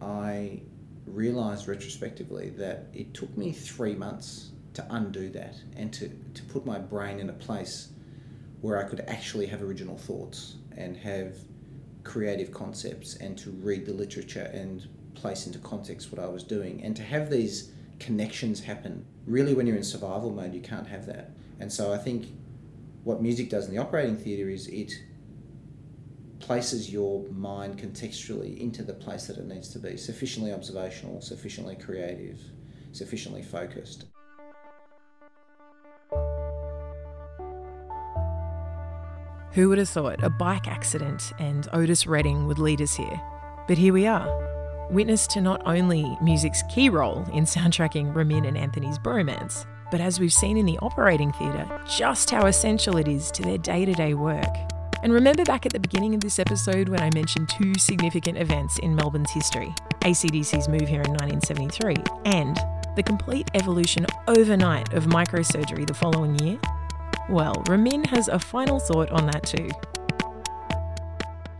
I 0.01 0.61
realized 1.07 1.67
retrospectively 1.67 2.51
that 2.51 2.89
it 2.93 3.15
took 3.15 3.37
me 3.37 3.53
three 3.53 3.95
months 3.95 4.51
to 4.75 4.87
undo 4.91 5.31
that 5.31 5.57
and 5.77 5.93
to, 5.95 6.09
to 6.35 6.43
put 6.45 6.65
my 6.65 6.79
brain 6.79 7.19
in 7.19 7.31
a 7.31 7.35
place 7.35 7.89
where 8.61 8.79
I 8.79 8.89
could 8.89 9.01
actually 9.09 9.47
have 9.47 9.63
original 9.63 9.97
thoughts 9.97 10.57
and 10.77 10.97
have 10.99 11.37
creative 12.05 12.53
concepts 12.53 13.17
and 13.17 13.37
to 13.39 13.51
read 13.51 13.87
the 13.87 13.93
literature 13.93 14.51
and 14.53 14.87
place 15.15 15.47
into 15.47 15.59
context 15.59 16.13
what 16.13 16.23
I 16.23 16.29
was 16.29 16.45
doing 16.45 16.83
and 16.85 16.95
to 16.97 17.03
have 17.03 17.31
these 17.31 17.73
connections 17.99 18.61
happen. 18.61 19.05
Really, 19.27 19.55
when 19.55 19.67
you're 19.67 19.77
in 19.77 19.83
survival 19.83 20.31
mode, 20.31 20.55
you 20.55 20.61
can't 20.61 20.87
have 20.87 21.07
that. 21.07 21.31
And 21.59 21.73
so 21.73 21.93
I 21.93 21.99
think 21.99 22.29
what 23.05 23.23
music 23.23 23.49
does 23.49 23.67
in 23.67 23.75
the 23.75 23.81
operating 23.81 24.17
theatre 24.17 24.49
is 24.49 24.67
it 24.69 24.93
places 26.39 26.91
your 26.91 27.27
mind 27.29 27.79
contextually 27.79 28.59
into 28.59 28.83
the 28.83 28.95
place 28.95 29.27
that 29.27 29.37
it 29.37 29.47
needs 29.47 29.69
to 29.69 29.79
be 29.79 29.97
sufficiently 29.97 30.53
observational, 30.53 31.21
sufficiently 31.21 31.77
creative, 31.77 32.41
sufficiently 32.93 33.43
focused. 33.43 34.07
Who 39.53 39.69
would 39.69 39.79
have 39.79 39.89
thought 39.89 40.23
a 40.23 40.31
bike 40.31 40.69
accident 40.69 41.33
and 41.39 41.69
Otis 41.73 42.07
Redding 42.07 42.47
would 42.47 42.59
lead 42.59 42.81
us 42.81 42.95
here? 42.95 43.21
But 43.67 43.79
here 43.79 43.93
we 43.93 44.07
are, 44.07 44.89
witness 44.91 45.27
to 45.29 45.41
not 45.41 45.63
only 45.67 46.17
music's 46.23 46.63
key 46.71 46.89
role 46.89 47.25
in 47.33 47.45
soundtracking 47.45 48.15
Ramin 48.15 48.45
and 48.45 48.57
Anthony's 48.57 48.99
bromance, 48.99 49.67
but 49.91 50.01
as 50.01 50.21
we've 50.21 50.33
seen 50.33 50.57
in 50.57 50.67
the 50.67 50.79
operating 50.79 51.33
theatre, 51.33 51.67
just 51.87 52.31
how 52.31 52.47
essential 52.47 52.97
it 52.97 53.09
is 53.09 53.31
to 53.33 53.43
their 53.43 53.59
day 53.59 53.85
to 53.85 53.93
day 53.93 54.15
work. 54.15 54.55
And 55.03 55.13
remember 55.13 55.45
back 55.45 55.65
at 55.65 55.73
the 55.73 55.81
beginning 55.81 56.15
of 56.15 56.21
this 56.21 56.39
episode 56.39 56.89
when 56.89 57.01
I 57.01 57.11
mentioned 57.15 57.49
two 57.49 57.75
significant 57.79 58.37
events 58.37 58.79
in 58.81 58.95
Melbourne's 58.95 59.31
history 59.31 59.75
ACDC's 60.03 60.69
move 60.69 60.89
here 60.89 61.03
in 61.03 61.13
1973 61.13 61.97
and 62.25 62.59
the 62.97 63.03
complete 63.03 63.51
evolution 63.55 64.07
overnight 64.29 64.93
of 64.93 65.07
microsurgery 65.07 65.87
the 65.87 65.95
following 65.95 66.39
year? 66.39 66.59
Well, 67.29 67.63
Ramin 67.69 68.05
has 68.05 68.29
a 68.29 68.39
final 68.39 68.79
thought 68.79 69.11
on 69.11 69.27
that 69.27 69.45
too. 69.45 69.71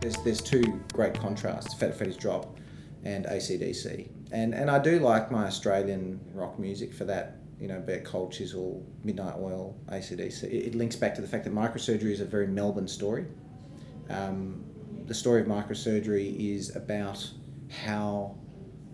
There's, 0.01 0.17
there's 0.17 0.41
two 0.41 0.81
great 0.93 1.13
contrasts 1.13 1.73
Fat 1.73 1.95
Freddy's 1.95 2.17
Drop 2.17 2.57
and 3.03 3.25
ACDC. 3.25 4.09
And, 4.31 4.53
and 4.53 4.69
I 4.69 4.79
do 4.79 4.99
like 4.99 5.31
my 5.31 5.45
Australian 5.45 6.19
rock 6.33 6.59
music 6.59 6.93
for 6.93 7.05
that 7.05 7.37
you 7.61 7.67
know, 7.67 7.79
be 7.79 7.93
it 7.93 8.03
Cold 8.03 8.33
Chisel, 8.33 8.83
Midnight 9.03 9.35
Oil, 9.37 9.77
ACDC. 9.87 10.43
It, 10.45 10.67
it 10.67 10.75
links 10.75 10.95
back 10.95 11.13
to 11.15 11.21
the 11.21 11.27
fact 11.27 11.43
that 11.43 11.53
microsurgery 11.53 12.11
is 12.11 12.19
a 12.19 12.25
very 12.25 12.47
Melbourne 12.47 12.87
story. 12.87 13.27
Um, 14.09 14.65
the 15.05 15.13
story 15.13 15.41
of 15.41 15.47
microsurgery 15.47 16.55
is 16.55 16.75
about 16.75 17.29
how 17.85 18.35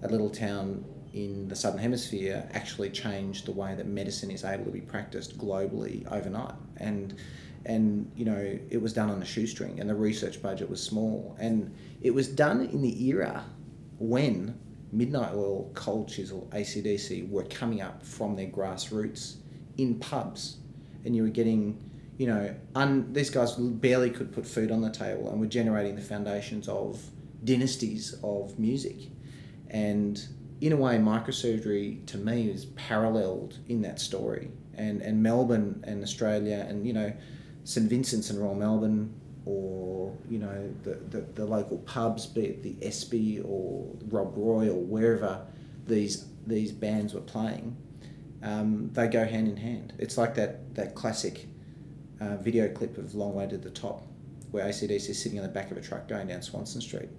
a 0.04 0.10
little 0.10 0.30
town 0.30 0.84
in 1.14 1.48
the 1.48 1.56
southern 1.56 1.80
hemisphere 1.80 2.48
actually 2.54 2.90
changed 2.90 3.46
the 3.46 3.52
way 3.52 3.74
that 3.74 3.88
medicine 3.88 4.30
is 4.30 4.44
able 4.44 4.66
to 4.66 4.72
be 4.72 4.82
practiced 4.82 5.38
globally 5.38 6.06
overnight 6.12 6.54
and 6.78 7.16
and 7.66 8.12
you 8.16 8.26
know 8.26 8.60
it 8.70 8.80
was 8.80 8.94
done 8.94 9.10
on 9.10 9.22
a 9.22 9.26
shoestring 9.26 9.80
and 9.80 9.90
the 9.90 9.96
research 9.96 10.42
budget 10.42 10.70
was 10.70 10.84
small 10.84 11.36
and 11.40 11.74
it 12.02 12.12
was 12.12 12.28
done 12.28 12.62
in 12.62 12.82
the 12.82 13.06
era 13.08 13.44
when 13.98 14.60
Midnight 14.92 15.34
Oil, 15.34 15.72
Cold 15.74 16.10
Chisel, 16.10 16.48
ACDC 16.52 17.30
were 17.30 17.44
coming 17.44 17.82
up 17.82 18.04
from 18.04 18.36
their 18.36 18.48
grassroots 18.48 19.38
in 19.78 20.00
pubs, 20.00 20.58
and 21.06 21.16
you 21.16 21.24
were 21.24 21.30
getting, 21.30 21.78
you 22.18 22.28
know, 22.28 22.56
un, 22.76 23.12
these 23.14 23.30
guys 23.30 23.54
barely 23.56 24.10
could 24.10 24.32
put 24.32 24.46
food 24.46 24.72
on 24.72 24.82
the 24.82 24.90
table 24.90 25.30
and 25.30 25.40
were 25.40 25.48
generating 25.48 25.96
the 25.96 26.02
foundations 26.02 26.68
of 26.68 27.02
dynasties 27.44 28.16
of 28.24 28.58
music. 28.58 29.12
And 29.70 30.26
in 30.62 30.72
a 30.72 30.78
way, 30.78 30.98
microsurgery 30.98 32.06
to 32.08 32.18
me 32.18 32.50
is 32.50 32.66
paralleled 32.66 33.60
in 33.68 33.82
that 33.82 34.00
story. 34.00 34.52
And, 34.74 35.02
and 35.02 35.22
Melbourne 35.22 35.84
and 35.86 36.04
Australia 36.04 36.66
and, 36.68 36.86
you 36.86 36.94
know, 36.94 37.14
St 37.64 37.90
Vincent's 37.90 38.30
and 38.30 38.40
Royal 38.40 38.56
Melbourne 38.56 39.14
or 39.48 40.14
you 40.30 40.40
know 40.40 40.70
the, 40.84 40.96
the, 41.10 41.22
the, 41.22 41.46
local 41.46 41.78
pubs, 41.80 42.26
be 42.26 42.42
it 42.48 42.64
the 42.64 42.76
Espy 42.86 43.40
or 43.40 43.88
Rob 44.10 44.34
Roy 44.36 44.68
or 44.68 44.82
wherever 44.82 45.46
these 45.86 46.26
these 46.46 46.72
bands 46.72 47.14
were 47.14 47.22
playing, 47.22 47.78
um, 48.44 48.90
they 48.94 49.08
go 49.08 49.26
hand 49.26 49.48
in 49.48 49.56
hand. 49.56 49.94
It's 49.98 50.18
like 50.18 50.36
that 50.36 50.76
that 50.76 50.96
classic 50.96 51.48
uh, 52.20 52.36
video 52.38 52.68
clip 52.68 52.98
of 52.98 53.16
Long 53.16 53.34
Way 53.36 53.48
to 53.48 53.58
the 53.58 53.70
Top, 53.70 54.06
where 54.52 54.66
ACDC 54.66 55.10
is 55.10 55.22
sitting 55.22 55.40
on 55.40 55.44
the 55.44 55.52
back 55.52 55.72
of 55.72 55.78
a 55.78 55.82
truck 55.82 56.10
going 56.10 56.28
down 56.28 56.42
Swanston 56.42 56.82
Street. 56.82 57.10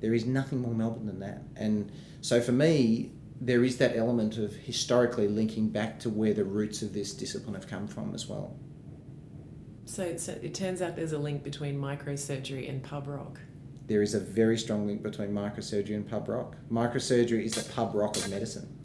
There 0.00 0.14
is 0.14 0.24
nothing 0.24 0.60
more 0.60 0.74
Melbourne 0.74 1.06
than 1.06 1.20
that, 1.20 1.42
and 1.56 1.92
so 2.22 2.40
for 2.40 2.52
me, 2.52 3.12
there 3.40 3.62
is 3.62 3.76
that 3.76 3.94
element 3.94 4.38
of 4.38 4.54
historically 4.54 5.28
linking 5.28 5.68
back 5.68 6.00
to 6.00 6.08
where 6.08 6.32
the 6.32 6.44
roots 6.44 6.80
of 6.80 6.94
this 6.94 7.12
discipline 7.12 7.54
have 7.54 7.66
come 7.66 7.86
from 7.86 8.14
as 8.14 8.26
well. 8.26 8.56
So, 9.86 10.16
so 10.16 10.32
it 10.42 10.54
turns 10.54 10.80
out 10.82 10.96
there's 10.96 11.12
a 11.12 11.18
link 11.18 11.44
between 11.44 11.78
microsurgery 11.78 12.68
and 12.68 12.82
pub 12.82 13.06
rock. 13.06 13.38
There 13.86 14.02
is 14.02 14.14
a 14.14 14.20
very 14.20 14.56
strong 14.56 14.86
link 14.86 15.02
between 15.02 15.28
microsurgery 15.30 15.94
and 15.94 16.08
pub 16.08 16.28
rock. 16.28 16.56
Microsurgery 16.70 17.44
is 17.44 17.54
the 17.54 17.70
pub 17.72 17.94
rock 17.94 18.16
of 18.16 18.28
medicine. 18.30 18.80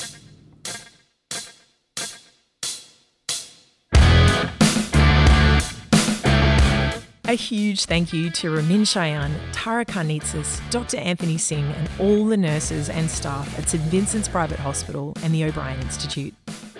A 7.29 7.33
huge 7.33 7.85
thank 7.85 8.11
you 8.11 8.31
to 8.31 8.49
Ramin 8.49 8.81
Shayan, 8.81 9.31
Tara 9.51 9.85
Karnezis, 9.85 10.59
Dr. 10.71 10.97
Anthony 10.97 11.37
Singh, 11.37 11.63
and 11.63 11.87
all 11.99 12.25
the 12.25 12.35
nurses 12.35 12.89
and 12.89 13.09
staff 13.09 13.57
at 13.59 13.69
St 13.69 13.83
Vincent's 13.83 14.27
Private 14.27 14.57
Hospital 14.57 15.13
and 15.21 15.31
the 15.31 15.43
O'Brien 15.43 15.79
Institute. 15.79 16.33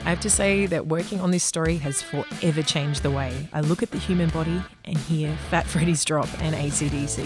I 0.06 0.10
have 0.10 0.22
to 0.22 0.30
say 0.30 0.66
that 0.66 0.88
working 0.88 1.20
on 1.20 1.32
this 1.32 1.44
story 1.44 1.78
has 1.78 2.02
forever 2.02 2.64
changed 2.64 3.04
the 3.04 3.12
way 3.12 3.50
I 3.54 3.62
look 3.62 3.84
at 3.84 3.92
the 3.92 3.98
human 3.98 4.30
body 4.30 4.62
and 4.86 4.98
hear 4.98 5.36
Fat 5.50 5.66
Freddy's 5.68 6.04
Drop 6.06 6.30
and 6.42 6.56
ACDC. 6.56 7.26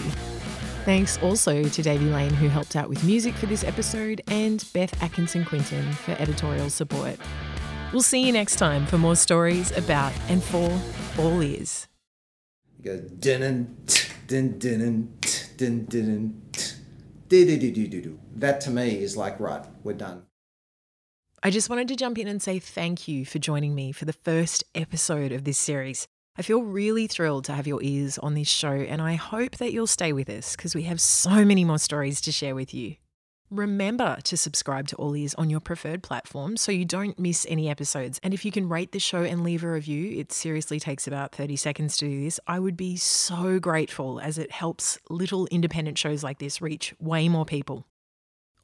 Thanks 0.84 1.16
also 1.22 1.64
to 1.64 1.82
Davey 1.82 2.04
Lane, 2.04 2.34
who 2.34 2.48
helped 2.48 2.76
out 2.76 2.90
with 2.90 3.02
music 3.04 3.34
for 3.34 3.46
this 3.46 3.64
episode, 3.64 4.20
and 4.26 4.62
Beth 4.74 5.02
Atkinson 5.02 5.44
Quinton 5.44 5.92
for 5.92 6.12
editorial 6.12 6.68
support. 6.68 7.16
We'll 7.92 8.02
see 8.02 8.26
you 8.26 8.32
next 8.32 8.56
time 8.56 8.84
for 8.84 8.98
more 8.98 9.16
stories 9.16 9.70
about 9.78 10.12
and 10.28 10.42
for 10.42 10.78
all 11.18 11.42
ears. 11.42 11.88
That 18.36 18.60
to 18.62 18.70
me 18.70 18.98
is 18.98 19.16
like, 19.16 19.40
right, 19.40 19.64
we're 19.84 19.94
done. 19.94 20.24
I 21.46 21.50
just 21.50 21.68
wanted 21.68 21.88
to 21.88 21.96
jump 21.96 22.16
in 22.16 22.26
and 22.26 22.40
say 22.40 22.58
thank 22.58 23.06
you 23.06 23.26
for 23.26 23.38
joining 23.38 23.74
me 23.74 23.92
for 23.92 24.06
the 24.06 24.14
first 24.14 24.64
episode 24.74 25.30
of 25.30 25.44
this 25.44 25.58
series. 25.58 26.06
I 26.38 26.42
feel 26.42 26.62
really 26.62 27.06
thrilled 27.06 27.44
to 27.44 27.52
have 27.52 27.66
your 27.66 27.82
ears 27.82 28.16
on 28.16 28.32
this 28.32 28.48
show, 28.48 28.72
and 28.72 29.02
I 29.02 29.16
hope 29.16 29.58
that 29.58 29.70
you'll 29.70 29.86
stay 29.86 30.14
with 30.14 30.30
us 30.30 30.56
because 30.56 30.74
we 30.74 30.84
have 30.84 31.02
so 31.02 31.44
many 31.44 31.62
more 31.62 31.78
stories 31.78 32.22
to 32.22 32.32
share 32.32 32.54
with 32.54 32.72
you. 32.72 32.96
Remember 33.50 34.16
to 34.24 34.38
subscribe 34.38 34.88
to 34.88 34.96
All 34.96 35.14
Ears 35.14 35.34
on 35.34 35.50
your 35.50 35.60
preferred 35.60 36.02
platform 36.02 36.56
so 36.56 36.72
you 36.72 36.86
don't 36.86 37.18
miss 37.18 37.44
any 37.50 37.68
episodes. 37.68 38.18
And 38.22 38.32
if 38.32 38.46
you 38.46 38.50
can 38.50 38.70
rate 38.70 38.92
the 38.92 38.98
show 38.98 39.22
and 39.22 39.44
leave 39.44 39.64
a 39.64 39.70
review, 39.70 40.18
it 40.18 40.32
seriously 40.32 40.80
takes 40.80 41.06
about 41.06 41.34
30 41.34 41.56
seconds 41.56 41.98
to 41.98 42.08
do 42.08 42.24
this. 42.24 42.40
I 42.46 42.58
would 42.58 42.78
be 42.78 42.96
so 42.96 43.58
grateful 43.58 44.18
as 44.18 44.38
it 44.38 44.50
helps 44.50 44.98
little 45.10 45.46
independent 45.48 45.98
shows 45.98 46.24
like 46.24 46.38
this 46.38 46.62
reach 46.62 46.94
way 46.98 47.28
more 47.28 47.44
people. 47.44 47.86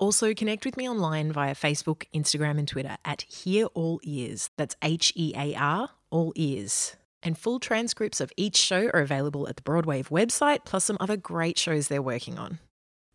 Also, 0.00 0.32
connect 0.32 0.64
with 0.64 0.78
me 0.78 0.88
online 0.88 1.30
via 1.30 1.54
Facebook, 1.54 2.04
Instagram, 2.14 2.58
and 2.58 2.66
Twitter 2.66 2.96
at 3.04 3.20
Hear 3.22 3.66
All 3.74 4.00
Ears. 4.02 4.48
That's 4.56 4.74
H 4.82 5.12
E 5.14 5.34
A 5.36 5.54
R, 5.54 5.90
All 6.10 6.32
Ears. 6.36 6.96
And 7.22 7.36
full 7.36 7.60
transcripts 7.60 8.18
of 8.18 8.32
each 8.34 8.56
show 8.56 8.86
are 8.94 9.00
available 9.00 9.46
at 9.46 9.56
the 9.56 9.62
Broadwave 9.62 10.08
website, 10.08 10.64
plus 10.64 10.86
some 10.86 10.96
other 11.00 11.18
great 11.18 11.58
shows 11.58 11.88
they're 11.88 12.00
working 12.00 12.38
on. 12.38 12.60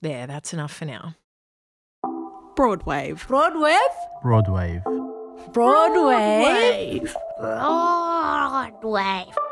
There, 0.04 0.28
that's 0.28 0.54
enough 0.54 0.74
for 0.74 0.86
now. 0.86 1.16
Broadwave. 2.56 3.26
Broadwave? 3.26 3.80
Broadwave. 4.24 4.84
Broadwave. 5.52 7.12
Broadwave. 7.42 7.74
Broadwave. 8.84 9.45